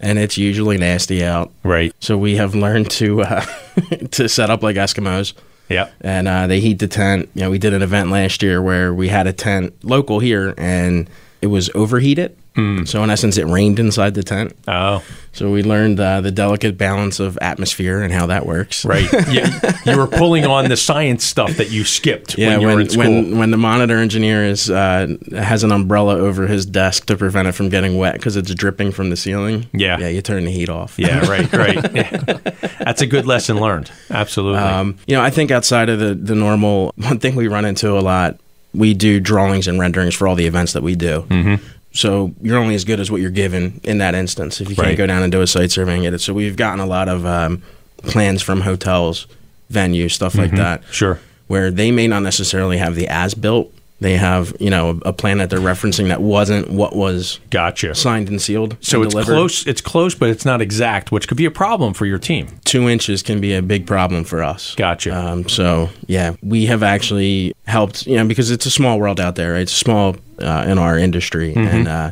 and 0.00 0.18
it's 0.18 0.38
usually 0.38 0.78
nasty 0.78 1.24
out. 1.24 1.50
Right. 1.64 1.92
So 2.00 2.16
we 2.16 2.36
have 2.36 2.54
learned 2.54 2.90
to 2.92 3.22
uh, 3.22 3.44
to 4.12 4.28
set 4.28 4.50
up 4.50 4.62
like 4.62 4.76
Eskimos. 4.76 5.34
Yeah. 5.68 5.88
and 6.02 6.28
uh, 6.28 6.46
they 6.48 6.60
heat 6.60 6.80
the 6.80 6.88
tent. 6.88 7.30
You 7.34 7.42
know, 7.42 7.50
we 7.50 7.58
did 7.58 7.72
an 7.72 7.80
event 7.82 8.10
last 8.10 8.42
year 8.42 8.60
where 8.60 8.92
we 8.92 9.08
had 9.08 9.26
a 9.26 9.32
tent 9.32 9.72
local 9.82 10.18
here, 10.18 10.52
and 10.58 11.08
it 11.40 11.46
was 11.46 11.70
overheated. 11.74 12.36
Mm. 12.54 12.86
So 12.86 13.02
in 13.02 13.10
essence, 13.10 13.38
it 13.38 13.46
rained 13.46 13.78
inside 13.78 14.14
the 14.14 14.22
tent. 14.22 14.54
Oh. 14.68 15.02
So 15.32 15.50
we 15.50 15.62
learned 15.62 15.98
uh, 15.98 16.20
the 16.20 16.30
delicate 16.30 16.76
balance 16.76 17.18
of 17.18 17.38
atmosphere 17.40 18.02
and 18.02 18.12
how 18.12 18.26
that 18.26 18.44
works. 18.44 18.84
Right. 18.84 19.10
you, 19.30 19.42
you 19.90 19.96
were 19.96 20.06
pulling 20.06 20.44
on 20.44 20.68
the 20.68 20.76
science 20.76 21.24
stuff 21.24 21.56
that 21.56 21.70
you 21.70 21.84
skipped 21.84 22.36
Yeah, 22.36 22.48
when 22.48 22.60
you 22.60 22.66
when 22.66 22.74
were 22.76 22.80
in 22.82 22.88
school. 22.90 23.04
when, 23.04 23.38
when 23.38 23.50
the 23.50 23.56
monitor 23.56 23.96
engineer 23.96 24.44
is 24.44 24.68
uh, 24.70 25.06
has 25.34 25.64
an 25.64 25.72
umbrella 25.72 26.16
over 26.18 26.46
his 26.46 26.66
desk 26.66 27.06
to 27.06 27.16
prevent 27.16 27.48
it 27.48 27.52
from 27.52 27.70
getting 27.70 27.96
wet 27.96 28.14
because 28.14 28.36
it's 28.36 28.54
dripping 28.54 28.92
from 28.92 29.08
the 29.08 29.16
ceiling. 29.16 29.66
Yeah. 29.72 29.98
yeah, 29.98 30.08
you 30.08 30.20
turn 30.20 30.44
the 30.44 30.50
heat 30.50 30.68
off. 30.68 30.98
yeah, 30.98 31.20
right, 31.30 31.50
right. 31.54 31.94
Yeah. 31.94 32.10
That's 32.80 33.00
a 33.00 33.06
good 33.06 33.24
lesson 33.26 33.58
learned. 33.58 33.90
Absolutely. 34.10 34.58
Um, 34.60 34.98
you 35.06 35.16
know, 35.16 35.22
I 35.22 35.30
think 35.30 35.50
outside 35.50 35.88
of 35.88 35.98
the 35.98 36.14
the 36.14 36.34
normal, 36.34 36.92
one 36.96 37.18
thing 37.18 37.34
we 37.36 37.48
run 37.48 37.64
into 37.64 37.96
a 37.98 38.00
lot, 38.00 38.38
we 38.74 38.92
do 38.92 39.18
drawings 39.20 39.66
and 39.68 39.78
renderings 39.80 40.14
for 40.14 40.28
all 40.28 40.34
the 40.34 40.46
events 40.46 40.74
that 40.74 40.82
we 40.82 40.94
do. 40.94 41.22
Mm-hmm. 41.30 41.64
So 41.92 42.34
you're 42.40 42.58
only 42.58 42.74
as 42.74 42.84
good 42.84 43.00
as 43.00 43.10
what 43.10 43.20
you're 43.20 43.30
given 43.30 43.80
in 43.84 43.98
that 43.98 44.14
instance. 44.14 44.60
If 44.60 44.70
you 44.70 44.76
can't 44.76 44.96
go 44.96 45.06
down 45.06 45.22
and 45.22 45.30
do 45.30 45.42
a 45.42 45.46
site 45.46 45.70
survey 45.70 45.94
and 45.94 46.02
get 46.02 46.14
it, 46.14 46.20
so 46.20 46.32
we've 46.32 46.56
gotten 46.56 46.80
a 46.80 46.86
lot 46.86 47.08
of 47.08 47.26
um, 47.26 47.62
plans 47.98 48.40
from 48.42 48.62
hotels, 48.62 49.26
venues, 49.70 50.12
stuff 50.12 50.34
like 50.34 50.52
Mhm. 50.52 50.56
that. 50.56 50.82
Sure. 50.90 51.20
Where 51.48 51.70
they 51.70 51.90
may 51.90 52.06
not 52.08 52.22
necessarily 52.22 52.78
have 52.78 52.94
the 52.94 53.08
as 53.08 53.34
built. 53.34 53.72
They 54.02 54.16
have, 54.16 54.54
you 54.60 54.68
know, 54.68 55.00
a 55.04 55.12
plan 55.12 55.38
that 55.38 55.48
they're 55.48 55.58
referencing 55.60 56.08
that 56.08 56.20
wasn't 56.20 56.70
what 56.70 56.94
was 56.94 57.38
gotcha 57.50 57.94
signed 57.94 58.28
and 58.28 58.42
sealed. 58.42 58.76
so 58.80 58.98
and 58.98 59.06
it's 59.06 59.14
delivered. 59.14 59.32
close. 59.32 59.66
It's 59.66 59.80
close, 59.80 60.14
but 60.14 60.28
it's 60.28 60.44
not 60.44 60.60
exact, 60.60 61.10
which 61.12 61.28
could 61.28 61.36
be 61.36 61.44
a 61.46 61.50
problem 61.50 61.94
for 61.94 62.04
your 62.04 62.18
team. 62.18 62.48
two 62.64 62.88
inches 62.88 63.22
can 63.22 63.40
be 63.40 63.54
a 63.54 63.62
big 63.62 63.86
problem 63.86 64.24
for 64.24 64.42
us. 64.42 64.74
Gotcha. 64.74 65.16
Um, 65.16 65.48
so 65.48 65.88
yeah, 66.06 66.34
we 66.42 66.66
have 66.66 66.82
actually 66.82 67.54
helped, 67.66 68.06
you 68.06 68.16
know, 68.16 68.26
because 68.26 68.50
it's 68.50 68.66
a 68.66 68.70
small 68.70 68.98
world 68.98 69.20
out 69.20 69.36
there. 69.36 69.52
Right? 69.52 69.62
It's 69.62 69.72
small 69.72 70.16
uh, 70.38 70.64
in 70.66 70.78
our 70.78 70.98
industry, 70.98 71.54
Mhm. 71.54 71.66
and 71.72 71.88
uh, 71.88 72.10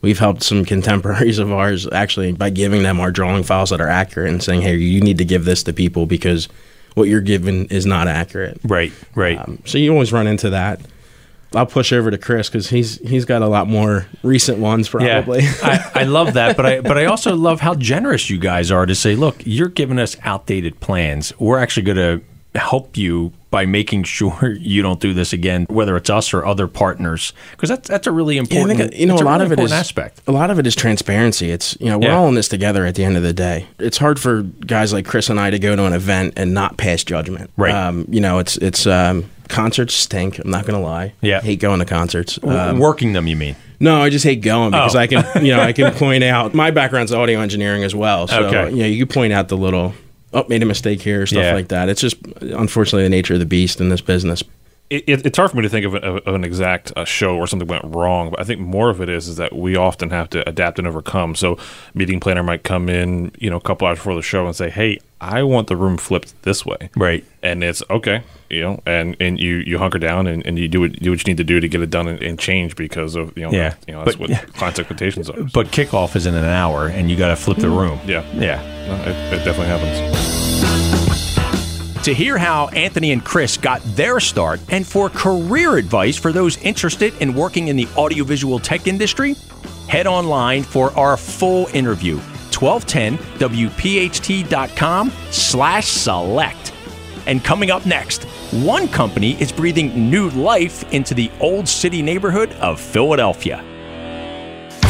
we've 0.00 0.18
helped 0.18 0.42
some 0.42 0.64
contemporaries 0.64 1.38
of 1.38 1.52
ours 1.52 1.86
actually 1.92 2.32
by 2.32 2.48
giving 2.50 2.82
them 2.82 2.98
our 3.00 3.10
drawing 3.10 3.42
files 3.42 3.70
that 3.70 3.80
are 3.80 3.88
accurate 3.88 4.30
and 4.30 4.42
saying, 4.42 4.62
hey, 4.62 4.76
you 4.76 5.00
need 5.00 5.18
to 5.18 5.24
give 5.24 5.44
this 5.44 5.62
to 5.64 5.72
people 5.72 6.06
because 6.06 6.48
what 6.94 7.08
you're 7.08 7.20
given 7.20 7.66
is 7.66 7.84
not 7.84 8.08
accurate. 8.08 8.58
Right. 8.64 8.92
Right. 9.14 9.38
Um, 9.38 9.58
so 9.66 9.76
you 9.76 9.92
always 9.92 10.12
run 10.12 10.26
into 10.26 10.48
that. 10.50 10.80
I'll 11.54 11.66
push 11.66 11.92
over 11.92 12.10
to 12.10 12.18
Chris 12.18 12.48
because 12.48 12.68
he's 12.70 12.98
he's 13.08 13.24
got 13.24 13.40
a 13.42 13.46
lot 13.48 13.68
more 13.68 14.06
recent 14.22 14.58
ones 14.58 14.88
probably. 14.88 15.42
Yeah, 15.42 15.52
I, 15.94 16.00
I 16.00 16.02
love 16.04 16.34
that, 16.34 16.56
but 16.56 16.66
I 16.66 16.80
but 16.80 16.98
I 16.98 17.04
also 17.06 17.34
love 17.36 17.60
how 17.60 17.74
generous 17.74 18.28
you 18.28 18.38
guys 18.38 18.70
are 18.70 18.84
to 18.86 18.94
say, 18.94 19.14
look, 19.14 19.36
you're 19.46 19.68
giving 19.68 19.98
us 19.98 20.16
outdated 20.22 20.80
plans. 20.80 21.32
We're 21.38 21.58
actually 21.58 21.84
going 21.84 21.96
to 21.96 22.58
help 22.58 22.96
you 22.96 23.32
by 23.50 23.66
making 23.66 24.02
sure 24.02 24.50
you 24.60 24.80
don't 24.82 24.98
do 25.00 25.12
this 25.14 25.32
again, 25.32 25.66
whether 25.68 25.94
it's 25.96 26.08
us 26.10 26.32
or 26.34 26.44
other 26.46 26.66
partners, 26.66 27.32
because 27.52 27.68
that's 27.68 27.88
that's 27.88 28.06
a 28.06 28.10
really 28.12 28.34
Yeah, 28.36 28.40
important. 28.42 28.78
think, 28.78 28.94
you 28.96 29.06
know, 29.06 29.14
it's 29.14 29.22
a 29.22 29.24
lot 29.24 29.40
really 29.40 29.52
of 29.52 29.58
it 29.60 29.62
is 29.62 29.72
aspect. 29.72 30.20
A 30.26 30.32
lot 30.32 30.50
of 30.50 30.58
it 30.58 30.66
is 30.66 30.74
transparency. 30.74 31.50
It's 31.50 31.76
you 31.80 31.86
know 31.86 31.98
we're 31.98 32.08
Yeah. 32.08 32.16
all 32.16 32.28
in 32.28 32.34
this 32.34 32.48
together 32.48 32.84
at 32.86 32.94
the 32.96 33.04
end 33.04 33.16
of 33.16 33.22
the 33.22 33.32
day. 33.32 33.66
It's 33.78 33.98
hard 33.98 34.18
for 34.18 34.42
guys 34.42 34.92
like 34.92 35.06
Chris 35.06 35.30
and 35.30 35.38
I 35.38 35.50
to 35.50 35.58
go 35.58 35.76
to 35.76 35.84
an 35.84 35.92
event 35.92 36.34
and 36.36 36.52
not 36.54 36.76
pass 36.76 37.04
judgment. 37.04 37.50
Right. 37.56 37.72
Um, 37.74 38.06
you 38.10 38.20
know, 38.20 38.38
it's 38.40 38.56
it's 38.56 38.86
um, 38.86 39.30
concerts 39.48 39.94
stink. 39.94 40.38
I'm 40.38 40.50
not 40.50 40.66
gonna 40.66 40.80
lie. 40.80 41.12
Yeah. 41.20 41.40
hate 41.40 41.60
going 41.60 41.78
to 41.80 41.84
concerts. 41.84 42.38
Um, 42.42 42.78
Working 42.78 43.12
them, 43.12 43.26
you 43.26 43.36
mean? 43.36 43.56
no, 43.80 44.02
I 44.02 44.10
just 44.10 44.24
hate 44.24 44.40
going 44.42 44.70
because 44.70 44.94
Oh. 44.94 44.98
I 44.98 45.06
can, 45.06 45.44
you 45.44 45.54
know, 45.54 45.60
I 45.62 45.72
can 45.72 45.92
point 45.94 46.24
out 46.24 46.54
my 46.54 46.70
background's 46.70 47.12
audio 47.12 47.40
engineering 47.40 47.84
as 47.84 47.94
well. 47.94 48.26
So, 48.26 48.46
Okay. 48.46 48.70
you 48.70 48.76
know, 48.82 48.86
you 48.86 49.06
can 49.06 49.12
point 49.14 49.32
out 49.32 49.48
the 49.48 49.56
little, 49.56 49.92
oh, 50.32 50.44
made 50.48 50.62
a 50.62 50.66
mistake 50.66 51.02
here, 51.02 51.26
stuff 51.26 51.42
Yeah. 51.44 51.52
like 51.54 51.68
that. 51.68 51.88
It's 51.88 52.00
just 52.00 52.16
unfortunately 52.40 53.02
the 53.04 53.10
nature 53.10 53.34
of 53.34 53.40
the 53.40 53.46
beast 53.46 53.80
in 53.80 53.88
this 53.90 54.00
business. 54.00 54.42
It, 54.90 55.04
it, 55.08 55.26
it's 55.26 55.36
hard 55.36 55.50
for 55.50 55.56
me 55.56 55.62
to 55.62 55.68
think 55.68 55.84
of, 55.86 55.94
a, 55.94 55.98
of 56.28 56.34
an 56.34 56.44
exact 56.44 56.92
uh, 56.96 57.04
show 57.04 57.36
where 57.36 57.46
something 57.46 57.66
went 57.68 57.84
wrong, 57.86 58.30
but 58.30 58.40
I 58.40 58.44
think 58.44 58.60
more 58.60 58.88
of 58.90 59.00
it 59.00 59.08
is 59.08 59.26
is 59.28 59.36
that 59.36 59.54
we 59.54 59.76
often 59.76 60.10
have 60.10 60.30
to 60.30 60.48
adapt 60.48 60.78
and 60.78 60.86
overcome. 60.86 61.34
So, 61.34 61.58
meeting 61.94 62.20
planner 62.20 62.42
might 62.42 62.62
come 62.62 62.88
in, 62.88 63.32
you 63.38 63.50
know, 63.50 63.56
a 63.56 63.60
couple 63.60 63.88
hours 63.88 63.98
before 63.98 64.14
the 64.14 64.22
show 64.22 64.46
and 64.46 64.54
say, 64.54 64.70
"Hey, 64.70 64.98
I 65.20 65.42
want 65.42 65.66
the 65.68 65.76
room 65.76 65.96
flipped 65.96 66.40
this 66.42 66.64
way," 66.64 66.90
right? 66.96 67.24
And 67.42 67.64
it's 67.64 67.82
okay, 67.90 68.22
you 68.50 68.60
know, 68.62 68.80
and, 68.86 69.16
and 69.18 69.40
you, 69.40 69.56
you 69.56 69.78
hunker 69.78 69.98
down 69.98 70.26
and, 70.26 70.44
and 70.46 70.58
you 70.58 70.68
do 70.68 70.80
what 70.82 70.92
do 70.92 71.10
what 71.10 71.26
you 71.26 71.30
need 71.32 71.38
to 71.38 71.44
do 71.44 71.58
to 71.58 71.68
get 71.68 71.80
it 71.80 71.90
done 71.90 72.06
and, 72.06 72.22
and 72.22 72.38
change 72.38 72.76
because 72.76 73.16
of 73.16 73.36
you 73.36 73.44
know, 73.44 73.50
Yeah. 73.50 73.74
you 73.88 73.94
know 73.94 74.04
that's 74.04 74.16
But- 74.16 74.30
what 74.30 74.52
clients' 74.54 74.78
expectations 74.78 75.28
are. 75.30 75.42
But 75.52 75.68
kickoff 75.68 76.14
is 76.16 76.26
in 76.26 76.34
an 76.34 76.44
hour, 76.44 76.86
and 76.86 77.10
you 77.10 77.16
got 77.16 77.28
to 77.28 77.36
flip 77.36 77.58
the 77.58 77.70
room. 77.70 77.98
Yeah, 78.06 78.24
yeah, 78.34 78.62
no, 78.86 78.94
it, 79.10 79.40
it 79.40 79.44
definitely 79.44 79.66
happens. 79.66 80.35
To 82.06 82.14
hear 82.14 82.38
how 82.38 82.68
Anthony 82.68 83.10
and 83.10 83.24
Chris 83.24 83.56
got 83.56 83.82
their 83.82 84.20
start 84.20 84.60
and 84.68 84.86
for 84.86 85.10
career 85.10 85.76
advice 85.76 86.16
for 86.16 86.30
those 86.30 86.56
interested 86.58 87.12
in 87.20 87.34
working 87.34 87.66
in 87.66 87.74
the 87.74 87.88
audiovisual 87.96 88.60
tech 88.60 88.86
industry, 88.86 89.34
head 89.88 90.06
online 90.06 90.62
for 90.62 90.96
our 90.96 91.16
full 91.16 91.66
interview. 91.74 92.18
1210wpht.com 92.52 95.12
slash 95.32 95.88
select. 95.88 96.72
And 97.26 97.42
coming 97.42 97.72
up 97.72 97.84
next, 97.84 98.22
one 98.52 98.86
company 98.86 99.32
is 99.42 99.50
breathing 99.50 100.08
new 100.08 100.30
life 100.30 100.84
into 100.92 101.12
the 101.12 101.28
old 101.40 101.66
city 101.66 102.02
neighborhood 102.02 102.52
of 102.60 102.80
Philadelphia. 102.80 103.64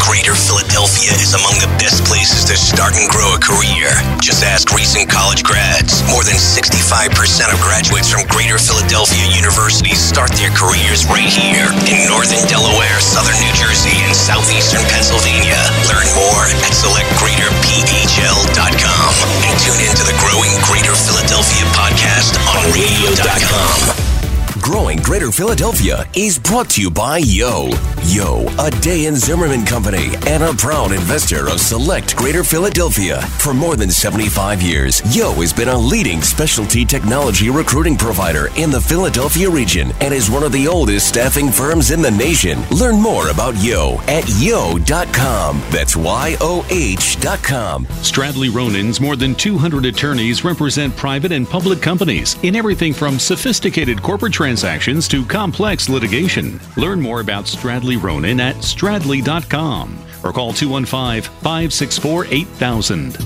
Greater 0.00 0.34
Philadelphia 0.34 1.12
is 1.20 1.34
among 1.34 1.58
the 1.60 1.68
best 1.76 2.04
places 2.04 2.48
to 2.48 2.56
start 2.56 2.94
and 2.96 3.08
grow 3.10 3.34
a 3.34 3.40
career. 3.40 3.90
Just 4.20 4.44
ask 4.44 4.72
recent 4.72 5.08
college 5.08 5.44
grads. 5.44 6.00
More 6.08 6.24
than 6.24 6.38
65% 6.38 7.12
of 7.52 7.58
graduates 7.60 8.08
from 8.08 8.24
Greater 8.32 8.56
Philadelphia 8.56 9.26
University 9.30 9.92
start 9.94 10.32
their 10.38 10.54
careers 10.54 11.04
right 11.06 11.28
here 11.28 11.68
in 11.90 12.08
Northern 12.08 12.42
Delaware, 12.48 12.98
Southern 13.02 13.36
New 13.42 13.52
Jersey, 13.58 13.94
and 14.06 14.14
Southeastern 14.14 14.82
Pennsylvania. 14.88 15.58
Learn 15.90 16.05
Greater 25.06 25.30
Philadelphia 25.30 26.04
is 26.16 26.36
brought 26.36 26.68
to 26.68 26.82
you 26.82 26.90
by 26.90 27.18
Yoh. 27.18 27.70
Yoh, 28.06 28.44
a 28.58 28.72
Day 28.82 29.08
& 29.10 29.14
Zimmermann 29.14 29.64
company 29.64 30.08
and 30.26 30.42
a 30.42 30.52
proud 30.54 30.90
investor 30.90 31.48
of 31.48 31.60
Select 31.60 32.16
Greater 32.16 32.42
Philadelphia. 32.42 33.22
For 33.38 33.54
more 33.54 33.76
than 33.76 33.88
75 33.88 34.60
years, 34.60 35.00
Yoh 35.16 35.32
has 35.34 35.52
been 35.52 35.68
a 35.68 35.78
leading 35.78 36.22
specialty 36.22 36.84
technology 36.84 37.50
recruiting 37.50 37.96
provider 37.96 38.48
in 38.56 38.72
the 38.72 38.80
Philadelphia 38.80 39.48
region 39.48 39.92
and 40.00 40.12
is 40.12 40.28
one 40.28 40.42
of 40.42 40.50
the 40.50 40.66
oldest 40.66 41.06
staffing 41.06 41.52
firms 41.52 41.92
in 41.92 42.02
the 42.02 42.10
nation. 42.10 42.58
Learn 42.72 43.00
more 43.00 43.28
about 43.28 43.54
Yoh 43.62 44.00
at 44.08 44.24
yoh.com. 44.40 45.62
That's 45.70 45.94
Y 45.94 46.36
O 46.40 46.66
H.com. 46.68 47.86
Stradley 48.02 48.52
Ronon's 48.52 49.00
more 49.00 49.14
than 49.14 49.36
200 49.36 49.84
attorneys 49.84 50.42
represent 50.42 50.96
private 50.96 51.30
and 51.30 51.48
public 51.48 51.80
companies 51.80 52.36
in 52.42 52.56
everything 52.56 52.92
from 52.92 53.20
sophisticated 53.20 54.02
corporate 54.02 54.32
transactions 54.32 54.95
to 55.08 55.24
complex 55.24 55.88
litigation. 55.88 56.60
Learn 56.76 57.00
more 57.00 57.20
about 57.20 57.44
Stradley 57.44 58.00
Ronon 58.00 58.40
at 58.40 58.56
stradley.com 58.56 59.98
or 60.22 60.32
call 60.32 60.52
215 60.52 61.22
564 61.42 62.26
8000. 62.26 63.16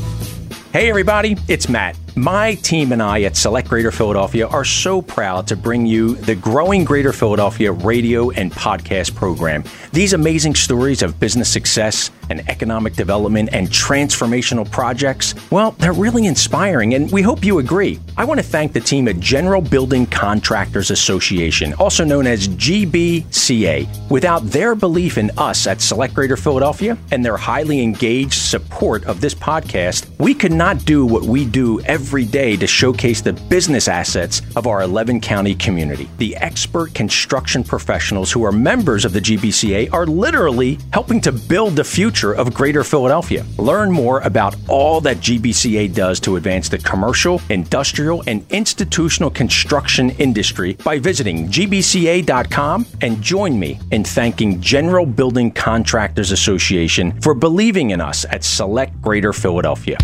Hey, 0.73 0.89
everybody, 0.89 1.37
it's 1.49 1.69
Matt. 1.69 1.97
My 2.17 2.55
team 2.57 2.91
and 2.91 3.01
I 3.03 3.23
at 3.23 3.37
Select 3.37 3.69
Greater 3.69 3.93
Philadelphia 3.93 4.49
are 4.49 4.65
so 4.65 5.01
proud 5.01 5.47
to 5.47 5.57
bring 5.57 5.87
you 5.87 6.17
the 6.17 6.35
growing 6.35 6.85
Greater 6.85 7.13
Philadelphia 7.13 7.71
radio 7.71 8.31
and 8.31 8.51
podcast 8.51 9.15
program. 9.15 9.63
These 9.93 10.13
amazing 10.13 10.57
stories 10.57 11.03
of 11.03 11.21
business 11.21 11.49
success 11.49 12.11
and 12.29 12.49
economic 12.49 12.95
development 12.95 13.51
and 13.53 13.69
transformational 13.69 14.69
projects, 14.71 15.35
well, 15.51 15.73
they're 15.73 15.93
really 15.93 16.27
inspiring, 16.27 16.95
and 16.95 17.11
we 17.11 17.23
hope 17.23 17.45
you 17.45 17.59
agree. 17.59 17.99
I 18.17 18.25
want 18.25 18.39
to 18.39 18.47
thank 18.47 18.73
the 18.73 18.81
team 18.81 19.09
at 19.09 19.19
General 19.19 19.61
Building 19.61 20.07
Contractors 20.07 20.91
Association, 20.91 21.75
also 21.75 22.05
known 22.05 22.27
as 22.27 22.49
GBCA. 22.49 23.89
Without 24.11 24.45
their 24.47 24.75
belief 24.75 25.19
in 25.19 25.31
us 25.39 25.67
at 25.67 25.81
Select 25.81 26.15
Greater 26.15 26.37
Philadelphia 26.37 26.97
and 27.11 27.25
their 27.25 27.37
highly 27.37 27.83
engaged 27.83 28.35
support 28.35 29.05
of 29.05 29.21
this 29.21 29.35
podcast, 29.35 30.09
we 30.19 30.35
could 30.35 30.53
not 30.53 30.85
do 30.85 31.07
what 31.07 31.23
we 31.23 31.45
do 31.45 31.81
every 31.83 32.00
day 32.25 32.57
to 32.57 32.67
showcase 32.67 33.21
the 33.21 33.33
business 33.33 33.89
assets 33.89 34.43
of 34.57 34.67
our 34.67 34.83
11 34.83 35.21
county 35.21 35.55
community. 35.55 36.09
The 36.19 36.37
expert 36.37 36.95
construction 36.95 37.65
professionals 37.65 38.33
who 38.33 38.45
are 38.45 38.53
members 38.53 39.05
of 39.05 39.13
the 39.13 39.21
GBCA 39.21 39.93
are 39.93 40.07
literally 40.07 40.79
helping 40.93 41.21
to 41.23 41.33
build 41.33 41.77
the 41.77 41.85
future 41.85 42.33
of 42.33 42.55
Greater 42.55 42.85
Philadelphia. 42.85 43.45
Learn 43.59 43.91
more 43.91 44.21
about 44.21 44.57
all 44.69 45.01
that 45.03 45.19
GBCA 45.19 45.95
does 45.95 46.21
to 46.21 46.37
advance 46.37 46.69
the 46.69 46.79
commercial, 46.79 47.41
industrial, 47.51 48.23
and 48.27 48.45
institutional 48.51 49.31
construction 49.31 50.11
industry 50.11 50.75
by 50.85 50.99
visiting 50.99 51.49
gbca.com 51.49 52.87
and 53.01 53.23
join 53.23 53.59
me 53.59 53.79
in 53.91 54.05
thanking 54.05 54.61
General 54.61 55.07
Building 55.07 55.51
Contractors 55.51 56.33
Association 56.33 57.21
for 57.21 57.35
believing 57.35 57.91
in 57.91 58.01
us 58.01 58.25
at 58.31 58.45
Select 58.45 59.01
Greater 59.03 59.33
Philadelphia. 59.33 59.99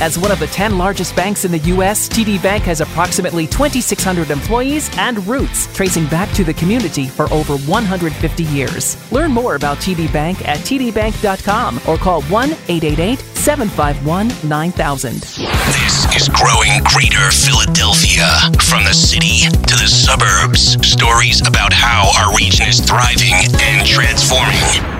As 0.00 0.18
one 0.18 0.30
of 0.30 0.38
the 0.38 0.46
10 0.46 0.78
largest 0.78 1.14
banks 1.14 1.44
in 1.44 1.52
the 1.52 1.58
U.S., 1.58 2.08
TD 2.08 2.42
Bank 2.42 2.64
has 2.64 2.80
approximately 2.80 3.46
2,600 3.46 4.30
employees 4.30 4.90
and 4.96 5.26
roots 5.26 5.66
tracing 5.74 6.06
back 6.06 6.32
to 6.32 6.42
the 6.42 6.54
community 6.54 7.06
for 7.06 7.30
over 7.30 7.58
150 7.58 8.44
years. 8.44 9.12
Learn 9.12 9.30
more 9.30 9.56
about 9.56 9.76
TD 9.76 10.10
Bank 10.10 10.48
at 10.48 10.58
tdbank.com 10.60 11.80
or 11.86 11.98
call 11.98 12.22
1 12.22 12.50
888 12.50 13.18
751 13.36 14.32
9000. 14.48 15.20
This 15.20 16.16
is 16.16 16.28
growing 16.30 16.80
Greater 16.84 17.30
Philadelphia. 17.30 18.26
From 18.62 18.84
the 18.84 18.94
city 18.94 19.48
to 19.50 19.76
the 19.76 19.88
suburbs, 19.88 20.76
stories 20.86 21.46
about 21.46 21.74
how 21.74 22.10
our 22.18 22.34
region 22.34 22.68
is 22.68 22.80
thriving 22.80 23.34
and 23.60 23.86
transforming. 23.86 24.99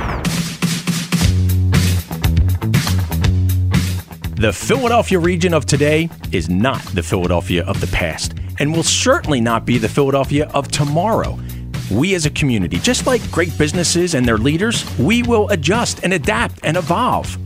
The 4.40 4.54
Philadelphia 4.54 5.18
region 5.18 5.52
of 5.52 5.66
today 5.66 6.08
is 6.32 6.48
not 6.48 6.80
the 6.94 7.02
Philadelphia 7.02 7.62
of 7.66 7.78
the 7.78 7.86
past, 7.88 8.32
and 8.58 8.74
will 8.74 8.82
certainly 8.82 9.38
not 9.38 9.66
be 9.66 9.76
the 9.76 9.86
Philadelphia 9.86 10.48
of 10.54 10.68
tomorrow. 10.68 11.38
We 11.90 12.14
as 12.14 12.24
a 12.24 12.30
community, 12.30 12.78
just 12.78 13.06
like 13.06 13.20
great 13.30 13.52
businesses 13.58 14.14
and 14.14 14.26
their 14.26 14.38
leaders, 14.38 14.86
we 14.98 15.22
will 15.22 15.50
adjust 15.50 16.04
and 16.04 16.14
adapt 16.14 16.58
and 16.64 16.78
evolve. 16.78 17.36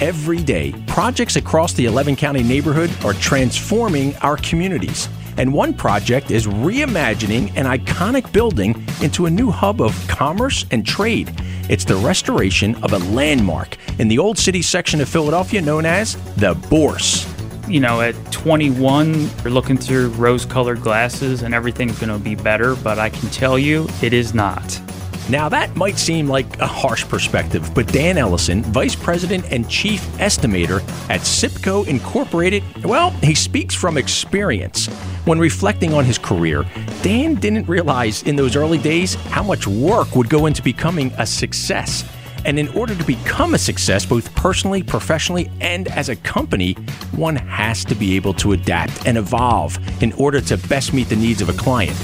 Every 0.00 0.44
day, 0.44 0.72
projects 0.86 1.34
across 1.34 1.72
the 1.72 1.86
11 1.86 2.14
county 2.14 2.44
neighborhood 2.44 2.92
are 3.04 3.14
transforming 3.14 4.14
our 4.18 4.36
communities. 4.36 5.08
And 5.36 5.52
one 5.52 5.74
project 5.74 6.30
is 6.30 6.46
reimagining 6.46 7.54
an 7.56 7.66
iconic 7.66 8.30
building 8.32 8.84
into 9.02 9.26
a 9.26 9.30
new 9.30 9.50
hub 9.50 9.80
of 9.80 9.92
commerce 10.08 10.64
and 10.70 10.86
trade. 10.86 11.32
It's 11.68 11.84
the 11.84 11.96
restoration 11.96 12.74
of 12.84 12.92
a 12.92 12.98
landmark 12.98 13.76
in 13.98 14.08
the 14.08 14.18
Old 14.18 14.38
City 14.38 14.62
section 14.62 15.00
of 15.00 15.08
Philadelphia 15.08 15.60
known 15.60 15.86
as 15.86 16.16
the 16.34 16.54
Bourse. 16.68 17.30
You 17.66 17.80
know, 17.80 18.02
at 18.02 18.14
21, 18.30 19.30
you're 19.42 19.50
looking 19.50 19.78
through 19.78 20.08
rose 20.10 20.44
colored 20.44 20.82
glasses 20.82 21.42
and 21.42 21.54
everything's 21.54 21.98
going 21.98 22.12
to 22.12 22.22
be 22.22 22.34
better, 22.34 22.76
but 22.76 22.98
I 22.98 23.08
can 23.08 23.30
tell 23.30 23.58
you 23.58 23.88
it 24.02 24.12
is 24.12 24.34
not. 24.34 24.83
Now, 25.30 25.48
that 25.48 25.74
might 25.74 25.98
seem 25.98 26.28
like 26.28 26.58
a 26.60 26.66
harsh 26.66 27.04
perspective, 27.06 27.72
but 27.74 27.88
Dan 27.88 28.18
Ellison, 28.18 28.62
Vice 28.62 28.94
President 28.94 29.50
and 29.50 29.68
Chief 29.70 30.02
Estimator 30.18 30.80
at 31.08 31.22
SIPCO 31.22 31.86
Incorporated, 31.86 32.62
well, 32.84 33.10
he 33.22 33.34
speaks 33.34 33.74
from 33.74 33.96
experience. 33.96 34.86
When 35.24 35.38
reflecting 35.38 35.94
on 35.94 36.04
his 36.04 36.18
career, 36.18 36.66
Dan 37.00 37.36
didn't 37.36 37.66
realize 37.66 38.22
in 38.24 38.36
those 38.36 38.54
early 38.54 38.76
days 38.76 39.14
how 39.14 39.42
much 39.42 39.66
work 39.66 40.14
would 40.14 40.28
go 40.28 40.44
into 40.44 40.62
becoming 40.62 41.10
a 41.16 41.24
success. 41.24 42.04
And 42.44 42.58
in 42.58 42.68
order 42.68 42.94
to 42.94 43.04
become 43.04 43.54
a 43.54 43.58
success, 43.58 44.04
both 44.04 44.34
personally, 44.34 44.82
professionally, 44.82 45.50
and 45.62 45.88
as 45.88 46.10
a 46.10 46.16
company, 46.16 46.74
one 47.12 47.36
has 47.36 47.82
to 47.86 47.94
be 47.94 48.16
able 48.16 48.34
to 48.34 48.52
adapt 48.52 49.06
and 49.06 49.16
evolve 49.16 49.78
in 50.02 50.12
order 50.12 50.42
to 50.42 50.58
best 50.68 50.92
meet 50.92 51.08
the 51.08 51.16
needs 51.16 51.40
of 51.40 51.48
a 51.48 51.54
client. 51.54 51.96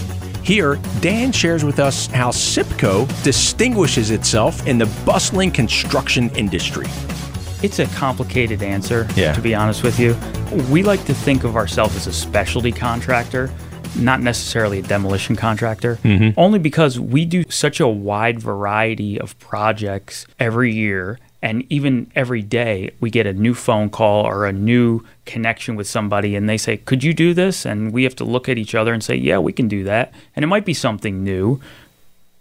Here, 0.50 0.80
Dan 0.98 1.30
shares 1.30 1.64
with 1.64 1.78
us 1.78 2.08
how 2.08 2.30
SIPCO 2.30 3.06
distinguishes 3.22 4.10
itself 4.10 4.66
in 4.66 4.78
the 4.78 4.86
bustling 5.06 5.52
construction 5.52 6.28
industry. 6.30 6.86
It's 7.62 7.78
a 7.78 7.86
complicated 7.94 8.60
answer, 8.60 9.06
yeah. 9.14 9.32
to 9.32 9.40
be 9.40 9.54
honest 9.54 9.84
with 9.84 10.00
you. 10.00 10.16
We 10.68 10.82
like 10.82 11.04
to 11.04 11.14
think 11.14 11.44
of 11.44 11.54
ourselves 11.54 11.94
as 11.94 12.08
a 12.08 12.12
specialty 12.12 12.72
contractor, 12.72 13.48
not 13.94 14.22
necessarily 14.22 14.80
a 14.80 14.82
demolition 14.82 15.36
contractor, 15.36 16.00
mm-hmm. 16.02 16.36
only 16.36 16.58
because 16.58 16.98
we 16.98 17.24
do 17.24 17.48
such 17.48 17.78
a 17.78 17.86
wide 17.86 18.40
variety 18.40 19.20
of 19.20 19.38
projects 19.38 20.26
every 20.40 20.74
year. 20.74 21.20
And 21.42 21.64
even 21.70 22.10
every 22.14 22.42
day, 22.42 22.90
we 23.00 23.10
get 23.10 23.26
a 23.26 23.32
new 23.32 23.54
phone 23.54 23.88
call 23.88 24.26
or 24.26 24.46
a 24.46 24.52
new 24.52 25.04
connection 25.24 25.74
with 25.74 25.88
somebody, 25.88 26.36
and 26.36 26.48
they 26.48 26.58
say, 26.58 26.76
Could 26.76 27.02
you 27.02 27.14
do 27.14 27.32
this? 27.32 27.64
And 27.64 27.92
we 27.92 28.04
have 28.04 28.16
to 28.16 28.24
look 28.24 28.48
at 28.48 28.58
each 28.58 28.74
other 28.74 28.92
and 28.92 29.02
say, 29.02 29.14
Yeah, 29.14 29.38
we 29.38 29.52
can 29.52 29.68
do 29.68 29.84
that. 29.84 30.12
And 30.36 30.42
it 30.42 30.48
might 30.48 30.66
be 30.66 30.74
something 30.74 31.24
new, 31.24 31.60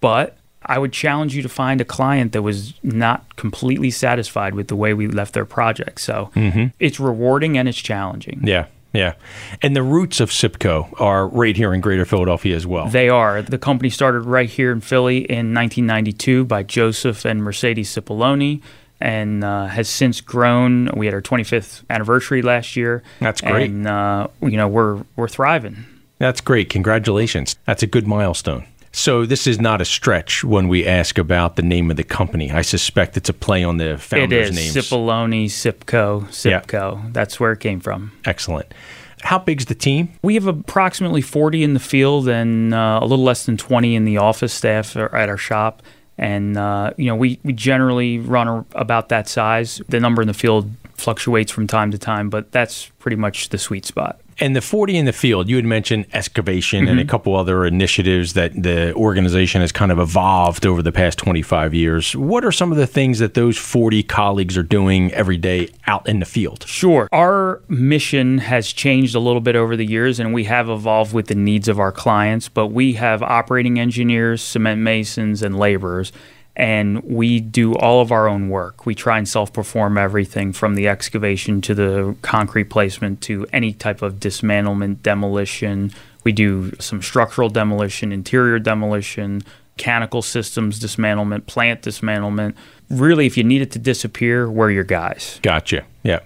but 0.02 0.38
I 0.66 0.78
would 0.78 0.92
challenge 0.92 1.36
you 1.36 1.42
to 1.42 1.50
find 1.50 1.80
a 1.80 1.86
client 1.86 2.34
that 2.34 2.42
was 2.42 2.74
not 2.84 3.38
completely 3.38 3.92
satisfied 3.92 4.54
with 4.54 4.68
the 4.68 4.76
way 4.76 4.94
we 4.94 5.08
left 5.08 5.34
their 5.34 5.46
project. 5.46 6.02
So 6.02 6.32
mm-hmm. 6.36 6.68
it's 6.80 7.00
rewarding 7.00 7.58
and 7.58 7.70
it's 7.70 7.78
challenging. 7.78 8.42
Yeah. 8.44 8.66
Yeah. 8.92 9.14
And 9.62 9.76
the 9.76 9.84
roots 9.84 10.20
of 10.20 10.32
SIPCO 10.32 11.00
are 11.00 11.28
right 11.28 11.56
here 11.56 11.74
in 11.74 11.82
Greater 11.82 12.06
Philadelphia 12.06 12.56
as 12.56 12.66
well. 12.66 12.88
They 12.88 13.08
are. 13.08 13.42
The 13.42 13.60
company 13.60 13.90
started 13.90 14.22
right 14.22 14.50
here 14.50 14.72
in 14.72 14.82
Philly 14.82 15.20
in 15.20 15.54
1992 15.54 16.46
by 16.46 16.64
Joseph 16.64 17.24
and 17.24 17.44
Mercedes 17.44 17.96
Cipollone 17.96 18.62
and 19.02 19.44
uh, 19.44 19.68
has 19.68 19.90
since 19.90 20.22
grown. 20.22 20.90
We 20.96 21.06
had 21.06 21.16
our 21.16 21.22
25th 21.22 21.84
anniversary 21.90 22.42
last 22.42 22.76
year. 22.76 23.04
That's 23.20 23.42
great. 23.42 23.70
And, 23.70 23.88
uh, 23.88 24.28
you 24.42 24.58
know, 24.58 24.68
we're, 24.68 25.04
we're 25.16 25.28
thriving. 25.28 25.86
That's 26.18 26.42
great. 26.42 26.70
Congratulations. 26.70 27.56
That's 27.66 27.84
a 27.84 27.88
good 27.88 28.08
milestone. 28.08 28.66
So 28.92 29.26
this 29.26 29.46
is 29.46 29.60
not 29.60 29.82
a 29.82 29.86
stretch 29.86 30.44
when 30.44 30.68
we 30.68 30.86
ask 30.86 31.18
about 31.18 31.56
the 31.56 31.62
name 31.62 31.92
of 31.92 31.98
the 31.98 32.04
company. 32.04 32.52
I 32.52 32.64
suspect 32.64 33.16
it's 33.18 33.30
a 33.30 33.34
play 33.34 33.64
on 33.64 33.78
the 33.78 33.98
founder's 33.98 34.50
It 34.50 34.52
is 34.52 34.56
names. 34.56 34.76
Cipollone, 34.76 35.46
Sipco, 35.46 36.24
Sipco. 36.28 36.96
Yeah. 36.96 37.10
That's 37.12 37.40
where 37.40 37.52
it 37.52 37.60
came 37.60 37.80
from. 37.80 38.12
Excellent. 38.26 38.74
How 39.22 39.38
big's 39.38 39.66
the 39.66 39.76
team? 39.76 40.14
We 40.24 40.36
have 40.36 40.48
approximately 40.48 41.22
40 41.22 41.64
in 41.64 41.74
the 41.74 41.80
field 41.80 42.28
and 42.28 42.74
uh, 42.74 43.00
a 43.02 43.06
little 43.06 43.24
less 43.24 43.46
than 43.46 43.58
20 43.58 43.96
in 43.96 44.06
the 44.06 44.18
office 44.18 44.54
staff 44.54 44.96
at 44.96 45.30
our 45.30 45.38
shop. 45.38 45.84
And, 46.20 46.58
uh, 46.58 46.92
you 46.98 47.06
know, 47.06 47.16
we, 47.16 47.40
we 47.44 47.54
generally 47.54 48.20
run 48.20 48.66
about 48.74 49.08
that 49.08 49.30
size. 49.30 49.82
The 49.88 50.02
number 50.02 50.22
in 50.22 50.28
the 50.28 50.34
field 50.34 50.70
fluctuates 50.96 51.50
from 51.50 51.66
time 51.66 51.92
to 51.92 51.98
time, 51.98 52.30
but 52.30 52.52
that's 52.52 52.88
pretty 53.00 53.16
much 53.16 53.50
the 53.50 53.58
sweet 53.58 53.86
spot. 53.86 54.20
And 54.40 54.56
the 54.56 54.62
40 54.62 54.98
in 54.98 55.06
the 55.06 55.14
field, 55.14 55.50
you 55.50 55.58
had 55.58 55.66
mentioned 55.66 56.06
excavation 56.14 56.82
mm-hmm. 56.82 56.92
and 56.92 57.00
a 57.00 57.06
couple 57.06 57.36
other 57.36 57.66
initiatives 57.66 58.34
that 58.34 58.54
the 58.54 58.94
organization 58.94 59.62
has 59.62 59.72
kind 59.72 59.92
of 59.92 60.00
evolved 60.00 60.66
over 60.66 60.82
the 60.82 60.92
past 60.92 61.18
25 61.20 61.74
years. 61.74 62.16
What 62.16 62.46
are 62.46 62.52
some 62.52 62.72
of 62.72 62.78
the 62.78 62.88
things 62.88 63.20
that 63.20 63.34
those 63.34 63.58
40 63.58 64.04
colleagues 64.04 64.58
are 64.58 64.64
doing 64.64 65.12
every 65.14 65.38
day 65.38 65.70
out 65.88 66.08
in 66.08 66.20
the 66.20 66.26
field? 66.26 66.66
Sure. 66.68 67.10
Our 67.12 67.62
mission 67.68 68.38
has 68.40 68.72
changed 68.72 69.16
a 69.16 69.20
little 69.20 69.42
bit 69.42 69.56
over 69.56 69.76
the 69.76 69.86
years 69.86 70.20
and 70.20 70.34
we 70.34 70.46
have 70.46 70.70
evolved 70.70 71.14
with 71.14 71.28
the 71.28 71.36
needs 71.36 71.68
of 71.68 71.80
our 71.80 71.92
clients, 71.92 72.50
but 72.50 72.68
we 72.68 72.94
have 72.94 73.22
operating 73.22 73.80
engineers, 73.80 74.42
cement 74.42 74.82
masons, 74.82 75.42
and 75.42 75.58
laborers 75.58 76.12
and 76.60 77.02
we 77.06 77.40
do 77.40 77.74
all 77.76 78.02
of 78.02 78.12
our 78.12 78.28
own 78.28 78.50
work. 78.50 78.86
We 78.86 78.94
try 78.94 79.18
and 79.18 79.28
self 79.28 79.52
perform 79.54 79.98
everything 79.98 80.52
from 80.52 80.76
the 80.76 80.90
excavation 80.90 81.62
to 81.62 81.74
the 81.74 82.16
concrete 82.22 82.66
placement 82.66 83.22
to 83.22 83.48
any 83.54 83.72
type 83.72 84.02
of 84.02 84.16
dismantlement, 84.16 85.02
demolition. 85.02 85.92
We 86.26 86.34
do 86.34 86.74
some 86.80 87.02
structural 87.02 87.48
demolition, 87.48 88.12
interior 88.12 88.60
demolition, 88.60 89.42
mechanical 89.78 90.22
systems 90.22 90.82
dismantlement, 90.82 91.46
plant 91.46 91.82
dismantlement. 91.82 92.56
Really, 92.90 93.26
if 93.26 93.38
you 93.38 93.46
need 93.46 93.62
it 93.62 93.72
to 93.72 93.80
disappear, 93.80 94.52
we're 94.52 94.72
your 94.72 94.84
guys. 94.84 95.40
Gotcha. 95.42 95.86
Yeah. 96.04 96.20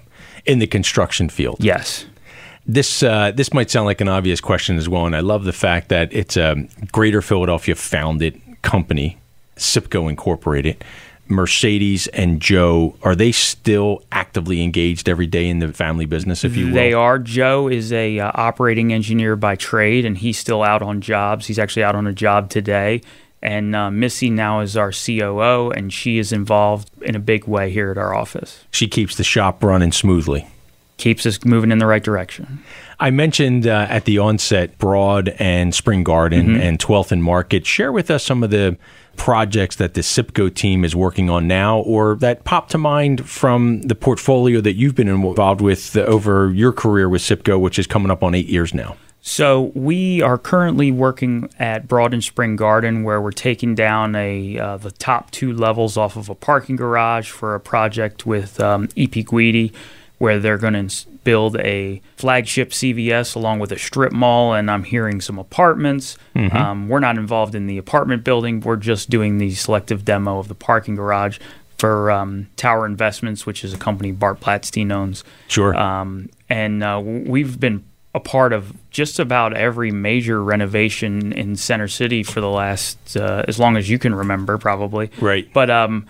In 0.46 0.58
the 0.58 0.66
construction 0.66 1.30
field. 1.30 1.58
Yes. 1.60 2.08
This 2.66 3.04
uh, 3.04 3.32
this 3.36 3.54
might 3.54 3.70
sound 3.70 3.86
like 3.86 4.02
an 4.02 4.08
obvious 4.08 4.42
question 4.42 4.78
as 4.78 4.90
well, 4.90 5.06
and 5.06 5.16
I 5.16 5.20
love 5.20 5.44
the 5.44 5.54
fact 5.54 5.90
that 5.90 6.12
it's 6.12 6.38
a 6.38 6.56
Greater 6.92 7.22
Philadelphia 7.22 7.76
founded 7.76 8.42
company 8.64 9.18
SIPCO 9.58 10.10
Incorporated. 10.10 10.84
Mercedes 11.30 12.08
and 12.08 12.42
Joe, 12.42 12.96
are 13.02 13.16
they 13.16 13.32
still 13.32 14.04
actively 14.12 14.62
engaged 14.62 15.08
every 15.08 15.26
day 15.26 15.48
in 15.48 15.60
the 15.60 15.72
family 15.72 16.06
business, 16.06 16.44
if 16.44 16.56
you 16.58 16.68
will? 16.68 16.74
They 16.74 16.94
are. 16.94 17.18
Joe 17.18 17.70
is 17.70 17.94
a 17.94 18.20
uh, 18.20 18.32
operating 18.36 18.92
engineer 18.92 19.36
by 19.38 19.56
trade, 19.56 20.04
and 20.06 20.18
he's 20.18 20.38
still 20.38 20.64
out 20.64 20.82
on 20.82 21.00
jobs. 21.02 21.48
He's 21.48 21.58
actually 21.60 21.84
out 21.84 21.96
on 21.96 22.08
a 22.08 22.14
job 22.14 22.50
today. 22.50 23.02
And 23.42 23.76
uh, 23.76 23.90
Missy 23.90 24.30
now 24.30 24.60
is 24.60 24.76
our 24.78 24.92
COO, 24.92 25.72
and 25.72 25.92
she 25.92 26.18
is 26.18 26.32
involved 26.32 26.90
in 27.02 27.16
a 27.16 27.20
big 27.20 27.46
way 27.48 27.72
here 27.72 27.90
at 27.92 27.98
our 27.98 28.14
office. 28.14 28.64
She 28.72 28.88
keeps 28.88 29.16
the 29.16 29.24
shop 29.24 29.64
running 29.64 29.92
smoothly. 29.92 30.48
Keeps 30.98 31.26
us 31.26 31.44
moving 31.44 31.72
in 31.72 31.78
the 31.80 31.88
right 31.88 32.04
direction. 32.04 32.60
I 33.00 33.10
mentioned 33.12 33.66
uh, 33.66 33.88
at 33.90 34.06
the 34.06 34.20
onset 34.20 34.78
Broad 34.78 35.30
and 35.40 35.74
Spring 35.74 36.04
Garden 36.04 36.50
Mhm. 36.56 36.62
and 36.62 36.80
12th 36.80 37.12
and 37.12 37.24
Market. 37.24 37.66
Share 37.66 37.92
with 37.92 38.12
us 38.12 38.24
some 38.24 38.44
of 38.44 38.52
the 38.52 38.78
projects 39.16 39.76
that 39.78 39.94
the 39.94 40.02
SIPCO 40.02 40.54
team 40.54 40.84
is 40.84 40.96
working 40.96 41.30
on 41.30 41.48
now 41.48 41.80
or 41.80 42.16
that 42.16 42.44
pop 42.44 42.70
to 42.70 42.78
mind 42.78 43.30
from 43.30 43.82
the 43.84 43.96
portfolio 43.96 44.62
that 44.62 44.74
you've 44.74 44.96
been 44.96 45.08
involved 45.08 45.62
with 45.62 45.96
over 45.96 46.52
your 46.52 46.72
career 46.72 47.08
with 47.08 47.22
SIPCO, 47.22 47.60
which 47.60 47.80
is 47.80 47.88
coming 47.88 48.12
up 48.12 48.24
on 48.24 48.36
eight 48.36 48.48
years 48.48 48.74
now. 48.74 48.96
So 49.26 49.72
we 49.74 50.22
are 50.22 50.38
currently 50.38 50.92
working 50.92 51.50
at 51.58 51.88
Broad 51.88 52.14
and 52.14 52.22
Spring 52.22 52.58
Garden, 52.58 53.04
where 53.04 53.22
we're 53.22 53.32
taking 53.32 53.74
down 53.74 54.16
a 54.16 54.60
uh, 54.60 54.76
the 54.76 54.92
top 54.92 55.32
two 55.32 55.54
levels 55.54 55.96
off 55.96 56.18
of 56.18 56.28
a 56.28 56.36
parking 56.36 56.76
garage 56.76 57.30
for 57.30 57.56
a 57.56 57.60
project 57.62 58.26
with 58.26 58.60
um, 58.60 58.90
EP 58.98 59.12
Guidi, 59.12 59.72
where 60.24 60.40
they're 60.40 60.58
going 60.58 60.88
to 60.88 61.08
build 61.26 61.58
a 61.58 62.02
flagship 62.16 62.70
CVS 62.70 63.36
along 63.36 63.60
with 63.60 63.74
a 63.74 63.78
strip 63.78 64.14
mall, 64.14 64.54
and 64.54 64.72
I'm 64.72 64.86
hearing 64.86 65.20
some 65.20 65.38
apartments. 65.38 66.18
Mhm. 66.34 66.56
Um, 66.56 66.88
we're 66.88 67.02
not 67.02 67.18
involved 67.18 67.56
in 67.56 67.68
the 67.68 67.78
apartment 67.78 68.24
building; 68.24 68.62
we're 68.62 68.78
just 68.78 69.10
doing 69.10 69.38
the 69.38 69.52
selective 69.52 70.06
demo 70.06 70.40
of 70.40 70.48
the 70.48 70.56
parking 70.56 70.96
garage 70.96 71.40
for 71.78 72.10
um, 72.10 72.48
Tower 72.56 72.86
Investments, 72.86 73.46
which 73.46 73.66
is 73.66 73.74
a 73.74 73.78
company 73.78 74.14
Bart 74.14 74.40
Blatstein 74.40 74.94
owns. 74.94 75.26
Sure. 75.50 75.76
Um, 75.76 76.30
and 76.50 76.82
uh, 76.82 77.02
we've 77.04 77.60
been 77.60 77.84
a 78.16 78.22
part 78.22 78.54
of 78.54 78.72
just 78.92 79.20
about 79.20 79.54
every 79.58 79.92
major 79.92 80.42
renovation 80.42 81.34
in 81.34 81.58
Center 81.58 81.90
City 81.90 82.24
for 82.24 82.40
the 82.40 82.50
last 82.50 83.18
uh, 83.18 83.44
as 83.46 83.60
long 83.60 83.76
as 83.76 83.90
you 83.90 84.00
can 84.00 84.16
remember, 84.16 84.58
probably. 84.58 85.12
Right. 85.20 85.52
But 85.52 85.70
um, 85.70 86.06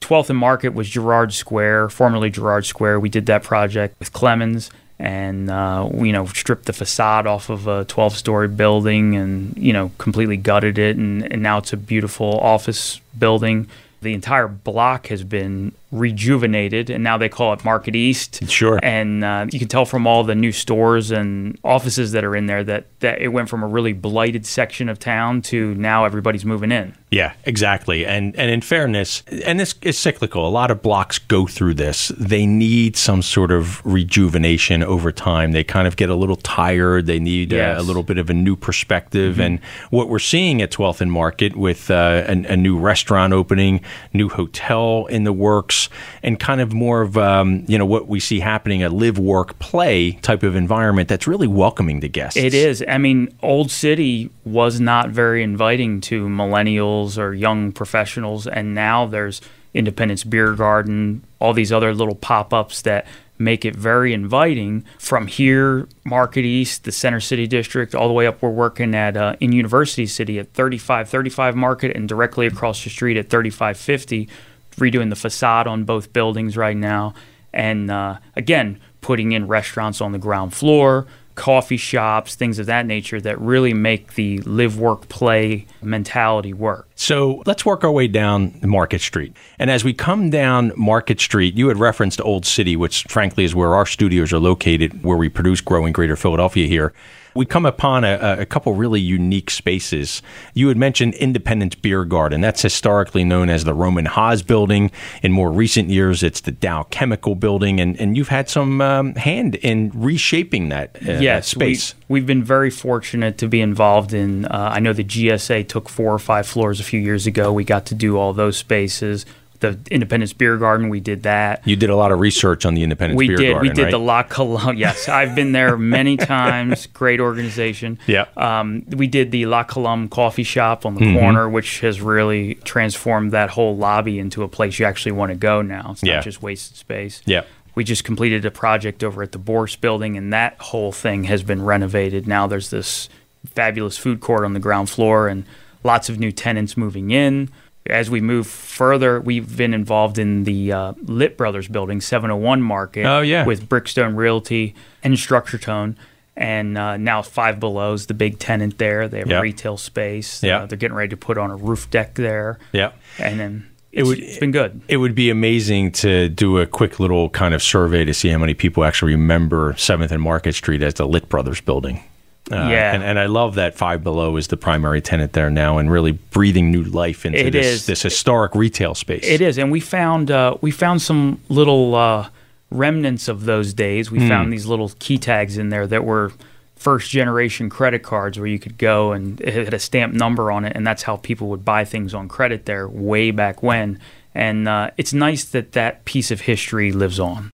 12th 0.00 0.30
and 0.30 0.38
Market 0.38 0.74
was 0.74 0.88
Girard 0.88 1.32
Square, 1.32 1.88
formerly 1.90 2.30
Girard 2.30 2.66
Square. 2.66 3.00
We 3.00 3.08
did 3.08 3.26
that 3.26 3.42
project 3.42 3.98
with 3.98 4.12
Clemens 4.12 4.70
and 4.98 5.50
uh, 5.50 5.90
you 5.94 6.12
know 6.12 6.26
stripped 6.26 6.64
the 6.64 6.72
facade 6.72 7.26
off 7.26 7.50
of 7.50 7.66
a 7.66 7.84
12-story 7.84 8.48
building 8.48 9.14
and 9.14 9.56
you 9.58 9.72
know 9.72 9.90
completely 9.98 10.36
gutted 10.36 10.78
it 10.78 10.96
and, 10.96 11.30
and 11.30 11.42
now 11.42 11.58
it's 11.58 11.72
a 11.72 11.76
beautiful 11.76 12.38
office 12.40 13.00
building 13.18 13.68
the 14.00 14.14
entire 14.14 14.48
block 14.48 15.08
has 15.08 15.22
been 15.24 15.72
rejuvenated, 15.98 16.90
and 16.90 17.02
now 17.04 17.16
they 17.18 17.28
call 17.28 17.52
it 17.52 17.64
Market 17.64 17.94
East. 17.96 18.48
Sure. 18.48 18.78
And 18.82 19.24
uh, 19.24 19.46
you 19.50 19.58
can 19.58 19.68
tell 19.68 19.84
from 19.84 20.06
all 20.06 20.24
the 20.24 20.34
new 20.34 20.52
stores 20.52 21.10
and 21.10 21.58
offices 21.64 22.12
that 22.12 22.24
are 22.24 22.34
in 22.36 22.46
there 22.46 22.64
that, 22.64 22.86
that 23.00 23.20
it 23.20 23.28
went 23.28 23.48
from 23.48 23.62
a 23.62 23.66
really 23.66 23.92
blighted 23.92 24.46
section 24.46 24.88
of 24.88 24.98
town 24.98 25.42
to 25.42 25.74
now 25.74 26.04
everybody's 26.04 26.44
moving 26.44 26.72
in. 26.72 26.94
Yeah, 27.10 27.34
exactly. 27.44 28.04
And 28.04 28.34
and 28.36 28.50
in 28.50 28.60
fairness, 28.60 29.22
and 29.44 29.60
this 29.60 29.74
is 29.82 29.96
cyclical. 29.96 30.46
A 30.46 30.50
lot 30.50 30.70
of 30.72 30.82
blocks 30.82 31.18
go 31.20 31.46
through 31.46 31.74
this. 31.74 32.08
They 32.18 32.46
need 32.46 32.96
some 32.96 33.22
sort 33.22 33.52
of 33.52 33.80
rejuvenation 33.86 34.82
over 34.82 35.12
time. 35.12 35.52
They 35.52 35.62
kind 35.64 35.86
of 35.86 35.96
get 35.96 36.10
a 36.10 36.16
little 36.16 36.36
tired. 36.36 37.06
They 37.06 37.20
need 37.20 37.52
Yes. 37.52 37.78
a, 37.78 37.80
a 37.80 37.84
little 37.84 38.02
bit 38.02 38.18
of 38.18 38.28
a 38.28 38.34
new 38.34 38.56
perspective. 38.56 39.36
Mhm. 39.36 39.46
And 39.46 39.60
what 39.90 40.08
we're 40.08 40.18
seeing 40.18 40.60
at 40.60 40.70
12th 40.72 41.00
and 41.00 41.12
Market 41.12 41.56
with 41.56 41.90
uh, 41.90 42.24
a, 42.26 42.32
a 42.52 42.56
new 42.56 42.76
restaurant 42.76 43.32
opening, 43.32 43.80
new 44.12 44.28
hotel 44.28 45.06
in 45.06 45.22
the 45.24 45.32
works, 45.32 45.85
and 46.22 46.38
kind 46.38 46.60
of 46.60 46.72
more 46.72 47.02
of 47.02 47.16
um, 47.16 47.64
you 47.66 47.78
know 47.78 47.86
what 47.86 48.08
we 48.08 48.20
see 48.20 48.40
happening 48.40 48.82
a 48.82 48.88
live, 48.88 49.18
work, 49.18 49.58
play 49.58 50.12
type 50.22 50.42
of 50.42 50.56
environment 50.56 51.08
that's 51.08 51.26
really 51.26 51.48
welcoming 51.48 52.00
to 52.00 52.08
guests. 52.08 52.36
It 52.36 52.54
is. 52.54 52.84
I 52.86 52.98
mean, 52.98 53.34
Old 53.42 53.70
City 53.70 54.30
was 54.44 54.80
not 54.80 55.10
very 55.10 55.42
inviting 55.42 56.00
to 56.02 56.26
millennials 56.26 57.18
or 57.18 57.34
young 57.34 57.72
professionals, 57.72 58.46
and 58.46 58.74
now 58.74 59.06
there's 59.06 59.40
Independence 59.74 60.24
Beer 60.24 60.54
Garden, 60.54 61.22
all 61.38 61.52
these 61.52 61.70
other 61.70 61.94
little 61.94 62.14
pop 62.14 62.54
ups 62.54 62.82
that 62.82 63.06
make 63.38 63.64
it 63.64 63.76
very 63.76 64.12
inviting 64.12 64.84
from 64.98 65.26
here, 65.26 65.86
Market 66.04 66.44
East, 66.44 66.84
the 66.84 66.92
Center 66.92 67.20
City 67.20 67.46
District, 67.46 67.94
all 67.94 68.08
the 68.08 68.14
way 68.14 68.26
up. 68.26 68.40
We're 68.40 68.50
working 68.50 68.94
at 68.94 69.16
uh, 69.16 69.36
in 69.40 69.52
University 69.52 70.06
City 70.06 70.38
at 70.38 70.52
3535 70.54 71.56
Market 71.56 71.96
and 71.96 72.08
directly 72.08 72.46
across 72.46 72.82
the 72.82 72.90
street 72.90 73.16
at 73.16 73.28
3550, 73.28 74.28
redoing 74.76 75.10
the 75.10 75.16
facade 75.16 75.66
on 75.66 75.84
both 75.84 76.12
buildings 76.12 76.56
right 76.56 76.76
now. 76.76 77.14
And 77.52 77.90
uh, 77.90 78.18
again, 78.34 78.80
putting 79.00 79.32
in 79.32 79.46
restaurants 79.46 80.00
on 80.00 80.12
the 80.12 80.18
ground 80.18 80.52
floor, 80.52 81.06
coffee 81.36 81.76
shops, 81.76 82.34
things 82.34 82.58
of 82.58 82.66
that 82.66 82.86
nature 82.86 83.20
that 83.20 83.40
really 83.40 83.72
make 83.72 84.14
the 84.14 84.38
live, 84.40 84.78
work, 84.78 85.08
play 85.08 85.66
mentality 85.82 86.52
work. 86.52 86.88
So 86.96 87.42
let's 87.46 87.64
work 87.64 87.84
our 87.84 87.92
way 87.92 88.08
down 88.08 88.58
Market 88.62 89.00
Street. 89.00 89.36
And 89.58 89.70
as 89.70 89.84
we 89.84 89.92
come 89.92 90.30
down 90.30 90.72
Market 90.76 91.20
Street, 91.20 91.54
you 91.54 91.68
had 91.68 91.76
referenced 91.76 92.20
Old 92.20 92.44
City, 92.46 92.74
which 92.74 93.04
frankly 93.04 93.44
is 93.44 93.54
where 93.54 93.74
our 93.74 93.86
studios 93.86 94.32
are 94.32 94.40
located, 94.40 95.04
where 95.04 95.16
we 95.16 95.28
produce 95.28 95.60
Growing 95.60 95.92
Greater 95.92 96.16
Philadelphia 96.16 96.66
here. 96.66 96.92
We 97.36 97.46
come 97.46 97.66
upon 97.66 98.04
a, 98.04 98.38
a 98.40 98.46
couple 98.46 98.72
really 98.74 99.00
unique 99.00 99.50
spaces. 99.50 100.22
You 100.54 100.68
had 100.68 100.76
mentioned 100.76 101.14
Independence 101.14 101.74
Beer 101.74 102.04
Garden. 102.04 102.40
That's 102.40 102.62
historically 102.62 103.24
known 103.24 103.50
as 103.50 103.64
the 103.64 103.74
Rohm 103.74 103.98
and 103.98 104.08
Haas 104.08 104.42
building. 104.42 104.90
In 105.22 105.32
more 105.32 105.52
recent 105.52 105.90
years, 105.90 106.22
it's 106.22 106.40
the 106.40 106.52
Dow 106.52 106.84
Chemical 106.84 107.34
building. 107.34 107.78
And, 107.80 108.00
and 108.00 108.16
you've 108.16 108.28
had 108.28 108.48
some 108.48 108.80
um, 108.80 109.14
hand 109.14 109.56
in 109.56 109.92
reshaping 109.94 110.70
that, 110.70 110.96
uh, 111.02 111.06
that 111.06 111.22
yes, 111.22 111.48
space. 111.48 111.94
We, 112.08 112.20
have 112.20 112.26
been 112.26 112.44
very 112.44 112.70
fortunate 112.70 113.38
to 113.38 113.48
be 113.48 113.60
involved 113.60 114.12
in. 114.12 114.46
Uh, 114.46 114.70
I 114.72 114.80
know 114.80 114.92
the 114.92 115.04
GSA 115.04 115.68
took 115.68 115.88
four 115.88 116.12
or 116.12 116.18
five 116.18 116.46
floors 116.46 116.80
a 116.80 116.84
few 116.84 117.00
years 117.00 117.26
ago. 117.26 117.52
We 117.52 117.64
got 117.64 117.86
to 117.86 117.94
do 117.94 118.16
all 118.16 118.32
those 118.32 118.56
spaces. 118.56 119.26
The 119.60 119.78
Independence 119.90 120.32
Beer 120.32 120.56
Garden, 120.56 120.88
we 120.88 121.00
did 121.00 121.22
that. 121.22 121.66
You 121.66 121.76
did 121.76 121.90
a 121.90 121.96
lot 121.96 122.12
of 122.12 122.20
research 122.20 122.66
on 122.66 122.74
the 122.74 122.82
Independence 122.82 123.16
we 123.18 123.28
Beer 123.28 123.36
did. 123.36 123.52
Garden, 123.52 123.68
we 123.70 123.74
did 123.74 123.82
right? 123.84 123.90
the 123.90 123.98
La 123.98 124.22
Colombe. 124.22 124.76
Yes, 124.76 125.08
I've 125.08 125.34
been 125.34 125.52
there 125.52 125.76
many 125.76 126.16
times. 126.36 126.86
Great 126.86 127.20
organization. 127.20 127.98
Yeah. 128.06 128.26
Um, 128.36 128.84
we 128.90 129.06
did 129.06 129.30
the 129.30 129.46
La 129.46 129.64
Colombe 129.64 130.08
coffee 130.08 130.42
shop 130.42 130.84
on 130.84 130.94
the 130.94 131.00
Mhm. 131.00 131.18
corner, 131.20 131.48
which 131.48 131.80
has 131.80 132.00
really 132.00 132.54
transformed 132.64 133.32
that 133.32 133.50
whole 133.50 133.76
lobby 133.76 134.18
into 134.18 134.42
a 134.42 134.48
place 134.48 134.78
you 134.78 134.86
actually 134.86 135.12
want 135.12 135.30
to 135.30 135.36
go 135.36 135.62
now. 135.62 135.90
It's 135.92 136.02
Yeah. 136.02 136.16
not 136.16 136.24
just 136.24 136.42
wasted 136.42 136.76
space. 136.76 137.22
Yeah. 137.24 137.42
We 137.74 137.84
just 137.84 138.04
completed 138.04 138.44
a 138.46 138.50
project 138.50 139.04
over 139.04 139.22
at 139.22 139.32
the 139.32 139.38
Bourse 139.38 139.76
building, 139.76 140.16
and 140.16 140.32
that 140.32 140.56
whole 140.58 140.92
thing 140.92 141.24
has 141.24 141.42
been 141.42 141.62
renovated. 141.62 142.26
Now 142.26 142.46
there's 142.46 142.70
this 142.70 143.08
fabulous 143.54 143.96
food 143.98 144.20
court 144.20 144.44
on 144.44 144.52
the 144.54 144.60
ground 144.60 144.90
floor 144.90 145.28
and 145.28 145.44
lots 145.84 146.08
of 146.08 146.18
new 146.18 146.32
tenants 146.32 146.76
moving 146.76 147.10
in. 147.10 147.48
As 147.90 148.10
we 148.10 148.20
move 148.20 148.46
further, 148.46 149.20
we've 149.20 149.56
been 149.56 149.74
involved 149.74 150.18
in 150.18 150.44
the 150.44 150.72
uh, 150.72 150.92
Lit 151.02 151.36
Brothers 151.36 151.68
building, 151.68 152.00
701 152.00 152.62
Market. 152.62 153.04
Oh, 153.06 153.20
yeah. 153.20 153.44
With 153.46 153.68
Brickstone 153.68 154.16
Realty 154.16 154.74
and 155.02 155.18
Structure 155.18 155.58
Tone. 155.58 155.96
And 156.36 156.76
uh, 156.76 156.96
now 156.98 157.22
Five 157.22 157.60
Below 157.60 157.94
is 157.94 158.06
the 158.06 158.14
big 158.14 158.38
tenant 158.38 158.76
there. 158.78 159.08
They 159.08 159.20
have 159.20 159.30
a 159.30 159.40
retail 159.40 159.76
space. 159.78 160.42
Yeah. 160.42 160.58
Uh, 160.58 160.66
they're 160.66 160.76
getting 160.76 160.96
ready 160.96 161.08
to 161.10 161.16
put 161.16 161.38
on 161.38 161.50
a 161.50 161.56
roof 161.56 161.88
deck 161.90 162.14
there. 162.16 162.58
Yeah. 162.72 162.92
And 163.18 163.40
then 163.40 163.70
It 163.92 164.04
would- 164.04 164.18
it's 164.18 164.36
been 164.38 164.50
good. 164.52 164.82
It 164.88 164.98
would 164.98 165.14
be 165.14 165.30
amazing 165.30 165.92
to 165.92 166.28
do 166.28 166.58
a 166.58 166.66
quick 166.66 167.00
little 167.00 167.30
kind 167.30 167.54
of 167.54 167.62
survey 167.62 168.04
to 168.04 168.12
see 168.12 168.28
how 168.28 168.36
many 168.38 168.52
people 168.52 168.84
actually 168.84 169.12
remember 169.12 169.72
7th 169.74 170.10
and 170.10 170.20
Market 170.20 170.54
Street 170.54 170.82
as 170.82 170.92
the 170.94 171.08
Lit 171.08 171.30
Brothers 171.30 171.62
building. 171.62 172.02
Uh, 172.50 172.56
Yeah. 172.56 172.94
And, 172.94 173.02
and 173.02 173.18
I 173.18 173.26
love 173.26 173.56
that 173.56 173.76
Five 173.76 174.04
Below 174.04 174.36
is 174.36 174.46
the 174.48 174.56
primary 174.56 175.00
tenant 175.00 175.32
there 175.32 175.50
now 175.50 175.78
and 175.78 175.90
really 175.90 176.12
breathing 176.12 176.70
new 176.70 176.84
life 176.84 177.26
into 177.26 177.46
It 177.46 177.50
this, 177.52 177.66
is. 177.66 177.86
this 177.86 178.02
historic 178.02 178.54
retail 178.54 178.94
space. 178.94 179.24
It 179.26 179.40
is, 179.40 179.58
and 179.58 179.70
we 179.72 179.80
found 179.80 180.30
uh, 180.30 180.56
we 180.60 180.70
found 180.70 181.02
some 181.02 181.40
little 181.48 181.94
uh, 181.94 182.28
remnants 182.70 183.28
of 183.28 183.44
those 183.44 183.72
days. 183.74 184.10
We 184.10 184.18
Hmm. 184.20 184.28
found 184.28 184.52
these 184.52 184.66
little 184.66 184.90
key 184.98 185.18
tags 185.18 185.58
in 185.58 185.70
there 185.70 185.86
that 185.86 186.04
were 186.04 186.32
first 186.76 187.10
generation 187.10 187.68
credit 187.70 188.02
cards 188.02 188.38
where 188.38 188.46
you 188.46 188.58
could 188.58 188.76
go 188.78 189.10
and 189.12 189.40
it 189.40 189.54
had 189.64 189.74
a 189.74 189.78
stamped 189.78 190.14
number 190.14 190.52
on 190.52 190.64
it, 190.64 190.72
and 190.76 190.86
that's 190.86 191.02
how 191.04 191.16
people 191.16 191.48
would 191.48 191.64
buy 191.64 191.84
things 191.84 192.14
on 192.14 192.28
credit 192.28 192.66
there 192.66 192.86
way 192.88 193.30
back 193.30 193.62
when. 193.62 193.98
And 194.34 194.68
uh, 194.68 194.90
it's 194.98 195.12
nice 195.14 195.44
that 195.46 195.72
that 195.72 196.04
piece 196.04 196.30
of 196.30 196.42
history 196.42 196.92
lives 196.92 197.18
on. 197.18 197.50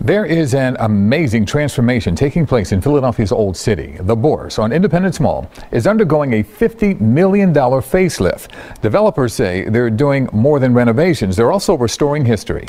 There 0.00 0.26
is 0.26 0.54
an 0.54 0.76
amazing 0.80 1.46
transformation 1.46 2.14
taking 2.14 2.46
place 2.46 2.72
in 2.72 2.82
Philadelphia's 2.82 3.32
Old 3.32 3.56
City. 3.56 3.96
The 4.00 4.14
Bourse 4.14 4.58
on 4.58 4.70
Independence 4.70 5.20
Mall 5.20 5.50
is 5.72 5.86
undergoing 5.86 6.34
a 6.34 6.44
$50 6.44 7.00
million 7.00 7.54
facelift. 7.54 8.50
Developers 8.82 9.32
say 9.32 9.68
they're 9.68 9.88
doing 9.88 10.28
more 10.32 10.60
than 10.60 10.74
renovations, 10.74 11.34
they're 11.34 11.50
also 11.50 11.74
restoring 11.74 12.26
history. 12.26 12.66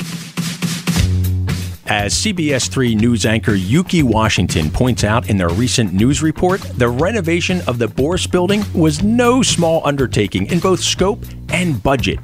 As 1.90 2.14
CBS 2.14 2.70
3 2.70 2.94
news 2.94 3.24
anchor 3.26 3.52
Ukee 3.52 4.02
Washington 4.02 4.70
points 4.70 5.04
out 5.04 5.28
in 5.28 5.36
their 5.36 5.48
recent 5.50 5.92
news 5.92 6.22
report, 6.22 6.60
the 6.60 6.88
renovation 6.88 7.60
of 7.66 7.78
the 7.78 7.88
Bourse 7.88 8.26
building 8.26 8.62
was 8.74 9.02
no 9.02 9.42
small 9.42 9.86
undertaking 9.86 10.46
in 10.46 10.60
both 10.60 10.80
scope 10.80 11.20
and 11.50 11.82
budget. 11.82 12.18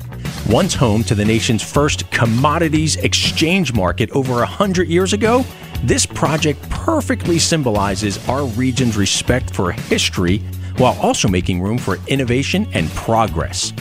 Once 0.48 0.74
home 0.74 1.02
to 1.04 1.14
the 1.14 1.24
nation's 1.24 1.62
first 1.62 2.10
commodities 2.10 2.96
exchange 2.96 3.72
market 3.72 4.10
over 4.10 4.34
100 4.34 4.88
years 4.88 5.12
ago, 5.12 5.44
this 5.82 6.06
project 6.06 6.60
perfectly 6.70 7.38
symbolizes 7.38 8.26
our 8.28 8.44
region's 8.46 8.96
respect 8.96 9.54
for 9.54 9.72
history 9.72 10.38
while 10.76 10.98
also 11.00 11.28
making 11.28 11.62
room 11.62 11.78
for 11.78 11.98
innovation 12.08 12.66
and 12.74 12.88
progress 12.90 13.72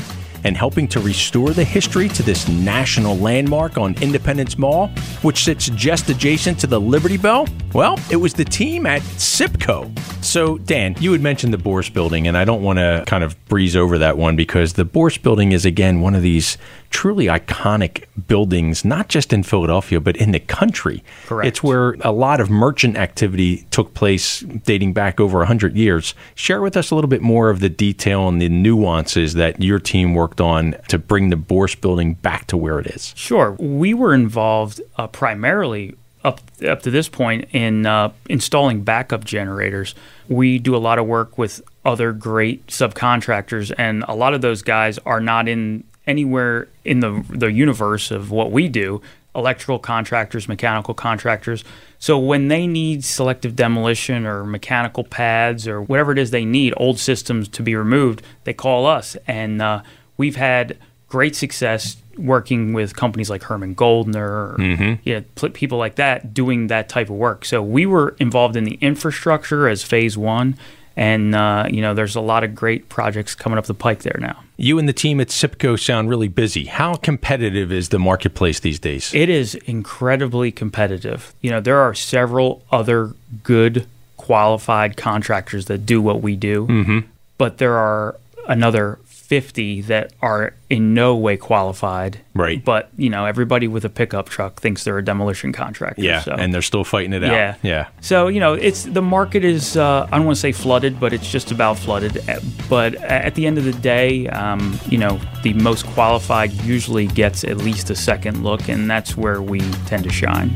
and 0.44 0.58
helping 0.58 0.88
to 0.89 1.00
restore 1.00 1.52
the 1.52 1.63
history 1.63 2.10
to 2.10 2.24
this 2.24 2.48
national 2.48 3.18
landmark 3.18 3.78
on 3.78 3.96
Independence 4.02 4.58
Mall, 4.58 4.88
which 5.22 5.44
sits 5.44 5.70
just 5.70 6.10
adjacent 6.10 6.60
to 6.60 6.68
the 6.68 6.80
Liberty 6.80 7.18
Bell? 7.18 7.48
Well, 7.74 8.00
it 8.12 8.18
was 8.18 8.34
the 8.34 8.46
team 8.46 8.86
at 8.86 9.02
SIPCO. 9.02 10.12
So, 10.24 10.58
Dan, 10.58 10.96
you 11.00 11.12
had 11.12 11.22
mentioned 11.22 11.54
the 11.54 11.58
Bourse 11.58 11.90
building, 11.90 12.28
and 12.28 12.38
I 12.38 12.46
don't 12.46 12.64
want 12.64 12.80
to 12.80 13.04
kind 13.06 13.24
of 13.24 13.44
breeze 13.46 13.76
over 13.76 13.98
that 13.98 14.18
one 14.18 14.36
because 14.36 14.74
the 14.74 14.86
Bourse 14.86 15.18
building 15.18 15.52
is, 15.52 15.66
again, 15.66 16.02
one 16.02 16.16
of 16.16 16.22
these 16.22 16.58
truly 16.90 17.26
iconic 17.26 18.06
buildings, 18.28 18.86
not 18.86 19.10
just 19.10 19.34
in 19.34 19.44
Philadelphia, 19.44 20.00
but 20.00 20.16
in 20.16 20.32
the 20.32 20.40
country. 20.40 21.04
Correct. 21.26 21.48
It's 21.48 21.64
where 21.64 21.96
a 22.02 22.12
lot 22.12 22.40
of 22.40 22.50
merchant 22.50 22.98
activity 22.98 23.68
took 23.72 23.94
place 23.94 24.42
dating 24.42 24.94
back 24.94 25.20
over 25.20 25.40
100 25.40 25.76
years. 25.76 26.14
Share 26.36 26.62
with 26.62 26.78
us 26.78 26.92
a 26.92 26.96
little 26.96 27.10
bit 27.10 27.22
more 27.22 27.50
of 27.50 27.60
the 27.60 27.70
detail 27.70 28.28
and 28.28 28.42
the 28.42 28.50
nuances 28.50 29.34
that 29.34 29.62
your 29.62 29.80
team 29.80 30.14
worked 30.14 30.40
on 30.40 30.76
to 30.88 30.98
bring 30.98 31.30
the 31.30 31.36
Bourse 31.36 31.76
building 31.76 32.14
back 32.14 32.48
to 32.48 32.58
where 32.58 32.80
it 32.80 32.88
is. 32.88 33.14
Sure. 33.16 33.54
We 33.60 33.94
were 33.94 34.14
involved 34.14 34.80
uh, 34.96 35.08
primarily 35.08 35.96
up 36.24 36.42
up 36.68 36.82
to 36.84 36.92
this 36.92 37.10
point 37.10 37.50
in 37.52 37.86
uh, 37.86 38.12
installing 38.30 38.84
backup 38.84 39.26
generators. 39.26 39.96
We 40.30 40.60
do 40.60 40.76
a 40.76 40.78
lot 40.78 41.00
of 41.00 41.06
work 41.06 41.38
with 41.38 41.62
other 41.86 42.14
great 42.14 42.68
subcontractors, 42.68 43.74
and 43.78 44.04
a 44.08 44.16
lot 44.16 44.34
of 44.34 44.42
those 44.42 44.62
guys 44.62 44.98
are 45.00 45.20
not 45.20 45.48
in 45.48 45.84
anywhere 46.08 46.68
in 46.86 47.00
the 47.00 47.24
the 47.30 47.52
universe 47.52 48.12
of 48.12 48.32
what 48.32 48.52
we 48.52 48.68
do, 48.68 49.02
electrical 49.36 49.80
contractors, 49.80 50.48
mechanical 50.48 50.94
contractors. 50.94 51.64
So 52.00 52.18
when 52.18 52.48
they 52.50 52.68
need 52.68 53.04
selective 53.04 53.56
demolition 53.56 54.26
or 54.26 54.44
mechanical 54.44 55.04
pads 55.04 55.68
or 55.68 55.82
whatever 55.82 56.12
it 56.12 56.20
is 56.20 56.32
they 56.32 56.46
need, 56.46 56.74
old 56.78 57.00
systems 57.00 57.48
to 57.50 57.64
be 57.64 57.76
removed, 57.76 58.22
they 58.44 58.54
call 58.54 58.86
us, 58.86 59.16
and 59.28 59.62
uh, 59.62 59.84
we've 60.18 60.36
had 60.36 60.78
great 61.13 61.36
success 61.36 61.97
working 62.17 62.73
with 62.73 62.95
companies 62.95 63.30
like 63.30 63.43
Herman 63.43 63.76
Goldner, 63.76 64.56
Mhm. 64.58 64.97
yeah, 65.04 65.19
pl- 65.36 65.49
people 65.52 65.78
like 65.78 65.95
that 65.95 66.34
doing 66.34 66.67
that 66.67 66.89
type 66.89 67.10
of 67.12 67.15
work. 67.15 67.45
So 67.45 67.62
we 67.62 67.86
were 67.86 68.15
involved 68.19 68.56
in 68.56 68.63
the 68.63 68.80
infrastructure 68.82 69.67
as 69.67 69.84
phase 69.84 70.17
one, 70.17 70.56
and 70.97 71.36
uh, 71.36 71.67
you 71.69 71.82
know, 71.84 71.93
there's 71.93 72.15
a 72.15 72.21
lot 72.21 72.43
of 72.43 72.56
great 72.56 72.89
projects 72.89 73.36
coming 73.36 73.60
up 73.60 73.65
the 73.65 73.76
pike 73.76 74.02
there 74.02 74.17
now. 74.19 74.38
You 74.58 74.80
and 74.80 74.88
the 74.89 74.93
team 74.93 75.19
at 75.21 75.28
SIPCO 75.30 75.80
sound 75.80 76.10
really 76.10 76.28
busy. 76.28 76.65
How 76.65 76.95
competitive 76.95 77.71
is 77.71 77.89
the 77.89 77.99
marketplace 77.99 78.60
these 78.60 78.80
days? 78.80 79.12
It 79.13 79.30
is 79.30 79.54
incredibly 79.65 80.52
competitive. 80.52 81.34
You 81.41 81.52
know, 81.52 81.62
there 81.62 81.80
are 81.80 81.93
several 81.93 82.63
other 82.71 83.12
good 83.43 83.86
qualified 84.17 84.97
contractors 84.97 85.65
that 85.65 85.86
do 85.86 86.02
what 86.02 86.21
we 86.23 86.36
do, 86.36 86.65
Mhm. 86.67 87.04
but 87.38 87.58
there 87.60 87.76
are 87.78 88.15
another 88.47 88.97
50 89.24 89.82
that 89.84 90.12
are 90.22 90.54
in 90.70 90.94
no 90.94 91.16
way 91.16 91.38
qualified. 91.38 92.20
Right. 92.36 92.64
But, 92.64 92.90
you 92.98 93.10
know, 93.10 93.26
everybody 93.26 93.70
with 93.70 93.86
a 93.86 93.90
pickup 93.90 94.28
truck 94.28 94.60
thinks 94.60 94.84
they're 94.84 94.98
a 94.98 95.04
demolition 95.04 95.54
contractor. 95.54 96.02
Yeah, 96.02 96.22
so. 96.22 96.34
and 96.34 96.54
they're 96.54 96.62
still 96.62 96.84
fighting 96.84 97.14
it 97.14 97.24
out. 97.24 97.32
Yeah. 97.32 97.56
Yeah. 97.62 97.88
So 98.02 98.28
you 98.28 98.42
know, 98.42 98.54
it's 98.54 98.84
the 98.84 99.02
market 99.02 99.46
is 99.46 99.78
uh, 99.78 100.08
I 100.12 100.18
don't 100.18 100.26
want 100.26 100.36
to 100.36 100.42
say 100.42 100.52
flooded, 100.52 101.00
but 101.00 101.14
it's 101.14 101.32
just 101.32 101.52
about 101.52 101.80
flooded. 101.80 102.18
Uh, 102.30 102.42
But 102.70 102.96
at 102.96 103.36
the 103.36 103.48
end 103.48 103.58
of 103.58 103.64
the 103.64 103.72
day, 103.72 104.28
um, 104.28 104.78
you 104.90 104.98
know, 104.98 105.20
the 105.42 105.54
most 105.54 105.86
qualified 105.88 106.52
usually 106.64 107.08
gets 107.08 107.44
at 107.46 107.58
least 107.58 107.90
a 107.90 107.96
second 107.96 108.44
look, 108.44 108.68
and 108.68 108.90
that's 108.90 109.16
where 109.16 109.42
we 109.42 109.60
tend 109.86 110.04
to 110.04 110.12
shine. 110.12 110.56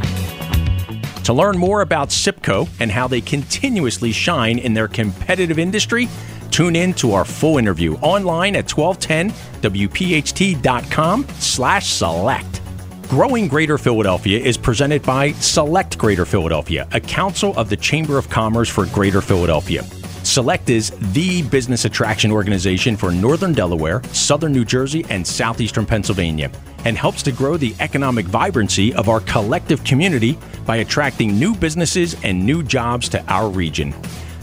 To 1.24 1.34
learn 1.34 1.58
more 1.58 1.82
about 1.82 2.10
SIPCO 2.10 2.70
and 2.80 2.92
how 2.92 3.08
they 3.08 3.22
continuously 3.22 4.12
shine 4.12 4.60
in 4.60 4.74
their 4.74 4.88
competitive 4.88 5.60
industry, 5.60 6.08
tune 6.58 6.76
in 6.76 6.92
to 6.92 7.14
our 7.14 7.24
full 7.24 7.60
interview 7.60 7.94
online 7.98 8.56
at 8.56 8.66
1210wpht.com 8.66 11.28
slash 11.38 11.86
select. 11.86 12.62
Growing 13.10 13.48
Greater 13.48 13.78
Philadelphia 13.78 14.40
is 14.40 14.58
presented 14.58 15.04
by 15.04 15.34
Select 15.34 16.00
Greater 16.00 16.26
Philadelphia, 16.26 16.88
a 16.94 17.00
council 17.00 17.54
of 17.58 17.70
the 17.70 17.78
Chamber 17.78 18.18
of 18.18 18.28
Commerce 18.32 18.70
for 18.70 18.88
Greater 18.88 19.22
Philadelphia. 19.22 19.84
Select 20.24 20.72
is 20.72 20.90
the 21.14 21.44
business 21.44 21.86
attraction 21.86 22.32
organization 22.32 22.98
for 22.98 23.12
Northern 23.12 23.54
Delaware, 23.54 24.02
Southern 24.06 24.52
New 24.52 24.66
Jersey, 24.66 25.06
and 25.12 25.28
Southeastern 25.28 25.86
Pennsylvania, 25.86 26.50
and 26.86 26.98
helps 26.98 27.22
to 27.22 27.32
grow 27.32 27.58
the 27.58 27.76
economic 27.80 28.26
vibrancy 28.26 28.96
of 28.96 29.10
our 29.10 29.20
collective 29.20 29.84
community 29.84 30.40
by 30.66 30.78
attracting 30.78 31.38
new 31.38 31.54
businesses 31.54 32.16
and 32.24 32.44
new 32.44 32.64
jobs 32.64 33.08
to 33.10 33.24
our 33.28 33.48
region. 33.48 33.94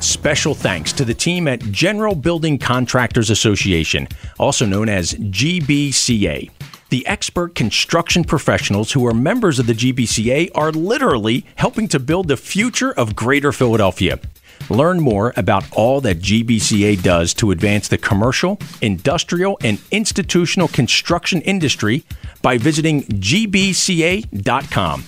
Special 0.04 0.54
thanks 0.54 0.92
to 0.92 1.04
the 1.06 1.14
team 1.14 1.48
at 1.48 1.60
General 1.60 2.14
Building 2.14 2.58
Contractors 2.58 3.30
Association, 3.30 4.06
also 4.38 4.66
known 4.66 4.90
as 4.90 5.14
GBCA. 5.14 6.50
The 6.90 7.06
expert 7.06 7.54
construction 7.54 8.22
professionals 8.22 8.92
who 8.92 9.06
are 9.06 9.14
members 9.14 9.58
of 9.58 9.66
the 9.66 9.72
GBCA 9.72 10.50
are 10.54 10.72
literally 10.72 11.46
helping 11.56 11.88
to 11.88 11.98
build 11.98 12.28
the 12.28 12.36
future 12.36 12.92
of 12.92 13.16
Greater 13.16 13.50
Philadelphia. 13.50 14.20
Learn 14.68 15.00
more 15.00 15.32
about 15.38 15.64
all 15.72 16.02
that 16.02 16.20
GBCA 16.20 17.02
does 17.02 17.32
to 17.34 17.50
advance 17.50 17.88
the 17.88 17.96
commercial, 17.96 18.58
industrial, 18.82 19.56
and 19.64 19.80
institutional 19.90 20.68
construction 20.68 21.40
industry 21.40 22.04
by 22.42 22.58
visiting 22.58 23.04
gbca.com. 23.04 25.04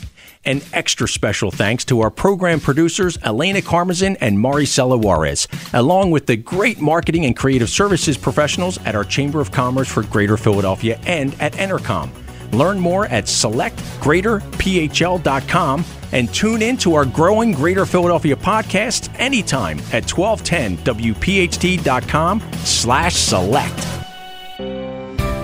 An 0.47 0.63
extra 0.73 1.07
special 1.09 1.51
thanks 1.51 1.85
to 1.87 2.01
our 2.01 2.11
program 2.11 2.61
producers, 2.61 3.19
Elena 3.25 3.61
Carmazin 3.61 4.17
and 4.21 4.39
Maricela 4.39 5.01
Juarez, 5.01 5.49
along 5.75 6.13
with 6.13 6.27
the 6.27 6.37
great 6.37 6.81
marketing 6.81 7.27
and 7.27 7.37
creative 7.37 7.69
services 7.69 8.17
professionals 8.17 8.79
at 8.85 8.95
our 8.95 9.05
Chamber 9.05 9.41
of 9.41 9.51
Commerce 9.51 9.89
for 9.89 10.05
Greater 10.05 10.37
Philadelphia 10.37 11.01
and 11.05 11.35
at 11.41 11.55
Entercom. 11.55 12.11
Learn 12.53 12.79
more 12.79 13.07
at 13.07 13.25
selectgreaterphl.com 13.25 15.85
and 16.13 16.33
tune 16.33 16.63
in 16.63 16.77
to 16.77 16.95
our 16.95 17.05
growing 17.05 17.51
Greater 17.53 17.85
Philadelphia 17.85 18.37
podcast 18.37 19.13
anytime 19.19 19.81
at 19.93 20.05
1210wpht.com 20.05 22.43
slash 22.65 23.15
select. 23.15 24.06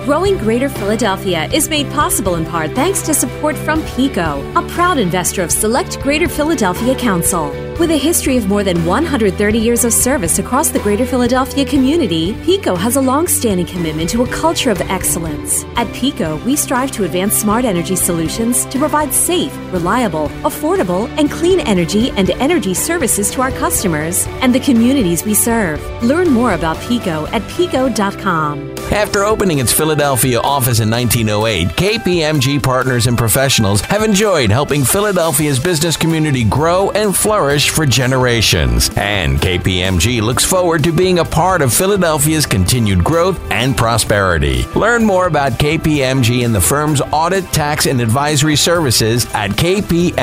Growing 0.05 0.37
Greater 0.37 0.67
Philadelphia 0.67 1.45
is 1.53 1.69
made 1.69 1.89
possible 1.91 2.35
in 2.35 2.45
part 2.45 2.71
thanks 2.71 3.01
to 3.03 3.13
support 3.13 3.55
from 3.55 3.81
PECO, 3.83 4.53
a 4.53 4.67
proud 4.73 4.97
investor 4.97 5.41
of 5.41 5.49
Select 5.49 5.97
Greater 6.01 6.27
Philadelphia 6.27 6.93
Council. 6.93 7.53
With 7.79 7.89
a 7.89 7.97
history 7.97 8.37
of 8.37 8.47
more 8.47 8.63
than 8.63 8.85
130 8.85 9.57
years 9.57 9.83
of 9.83 9.91
service 9.91 10.37
across 10.37 10.69
the 10.69 10.79
Greater 10.79 11.07
Philadelphia 11.07 11.65
community, 11.65 12.33
PECO 12.45 12.77
has 12.77 12.97
a 12.97 13.01
long-standing 13.01 13.65
commitment 13.65 14.11
to 14.11 14.21
a 14.21 14.27
culture 14.27 14.69
of 14.69 14.79
excellence. 14.81 15.63
At 15.75 15.87
PECO, 15.87 16.43
we 16.45 16.55
strive 16.55 16.91
to 16.91 17.03
advance 17.03 17.33
smart 17.33 17.65
energy 17.65 17.95
solutions 17.95 18.65
to 18.65 18.77
provide 18.77 19.11
safe, 19.11 19.51
reliable, 19.73 20.29
affordable, 20.43 21.09
and 21.17 21.31
clean 21.31 21.59
energy 21.61 22.11
and 22.11 22.29
energy 22.29 22.75
services 22.75 23.31
to 23.31 23.41
our 23.41 23.51
customers 23.51 24.27
and 24.41 24.53
the 24.53 24.59
communities 24.59 25.25
we 25.25 25.33
serve. 25.33 25.81
Learn 26.03 26.29
more 26.29 26.53
about 26.53 26.77
PECO 26.77 27.27
at 27.31 27.41
peco.com. 27.53 28.73
After 28.91 29.23
opening 29.23 29.57
its 29.57 29.73
Philadelphia 29.73 30.39
office 30.39 30.79
in 30.79 30.91
1908, 30.91 31.69
KPMG 31.69 32.61
partners 32.61 33.07
and 33.07 33.17
professionals 33.17 33.81
have 33.81 34.03
enjoyed 34.03 34.51
helping 34.51 34.83
Philadelphia's 34.83 35.57
business 35.57 35.97
community 35.97 36.43
grow 36.43 36.91
and 36.91 37.15
flourish 37.15 37.62
for 37.71 37.85
generations. 37.85 38.89
And 38.95 39.39
KPMG 39.39 40.21
looks 40.21 40.45
forward 40.45 40.83
to 40.83 40.91
being 40.91 41.19
a 41.19 41.25
part 41.25 41.61
of 41.61 41.73
Philadelphia's 41.73 42.45
continued 42.45 43.03
growth 43.03 43.39
and 43.51 43.75
prosperity. 43.75 44.63
Learn 44.75 45.05
more 45.05 45.27
about 45.27 45.53
KPMG 45.53 46.45
and 46.45 46.53
the 46.53 46.61
firm's 46.61 47.01
audit, 47.01 47.45
tax, 47.45 47.85
and 47.85 48.01
advisory 48.01 48.55
services 48.55 49.25
at 49.33 49.51
kpmg.com. 49.51 50.13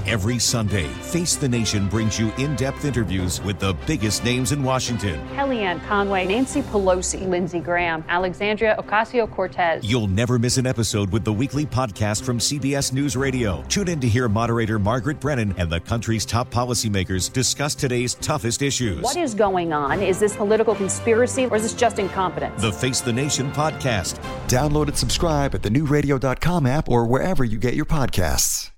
Every 0.08 0.38
Sunday, 0.38 0.86
Face 1.02 1.36
the 1.36 1.50
Nation 1.50 1.88
brings 1.88 2.20
you 2.20 2.32
in 2.34 2.56
depth 2.56 2.86
interviews 2.86 3.42
with 3.42 3.58
the 3.58 3.74
biggest 3.88 4.24
names 4.24 4.52
in 4.52 4.62
Washington. 4.62 5.20
Kellyanne 5.30 5.84
Conway, 5.88 6.28
Nancy 6.28 6.62
Pelosi, 6.62 7.28
Lindsey 7.28 7.60
Graham, 7.60 8.04
Alexandria 8.08 8.76
Ocasio 8.78 9.28
Cortez. 9.28 9.84
You'll 9.84 10.08
never 10.08 10.38
miss 10.38 10.58
an 10.58 10.68
episode 10.68 11.12
with 11.12 11.24
the 11.24 11.34
weekly 11.34 11.66
podcast 11.66 12.22
from 12.22 12.38
CBS 12.38 12.94
News 12.94 13.18
Radio. 13.18 13.64
Tune 13.68 13.88
in 13.88 14.00
to 14.00 14.08
hear 14.08 14.30
moderator 14.30 14.78
Margaret 14.78 15.20
Brennan 15.20 15.56
and 15.58 15.72
the 15.72 15.80
country's 15.80 16.24
top 16.24 16.52
policymakers 16.52 17.34
discuss 17.34 17.74
today's 17.74 18.14
toughest 18.14 18.62
issues. 18.62 19.02
What 19.02 19.18
is 19.18 19.34
going 19.34 19.74
on? 19.74 20.04
Is 20.04 20.20
this 20.20 20.36
political 20.36 20.76
conspiracy 20.76 21.48
or 21.48 21.56
is 21.56 21.64
this 21.64 21.74
just 21.74 21.98
incompetence? 21.98 22.62
The 22.62 22.72
Face 22.72 23.02
the 23.02 23.14
Nation 23.14 23.52
podcast. 23.54 24.22
Download 24.48 24.88
and 24.88 24.98
subscribe 24.98 25.56
at 25.56 25.64
thenewradio.com 25.64 26.68
app 26.68 26.90
or 26.90 27.08
wherever 27.08 27.44
you 27.44 27.58
get 27.58 27.74
your 27.74 27.86
podcasts. 27.86 28.70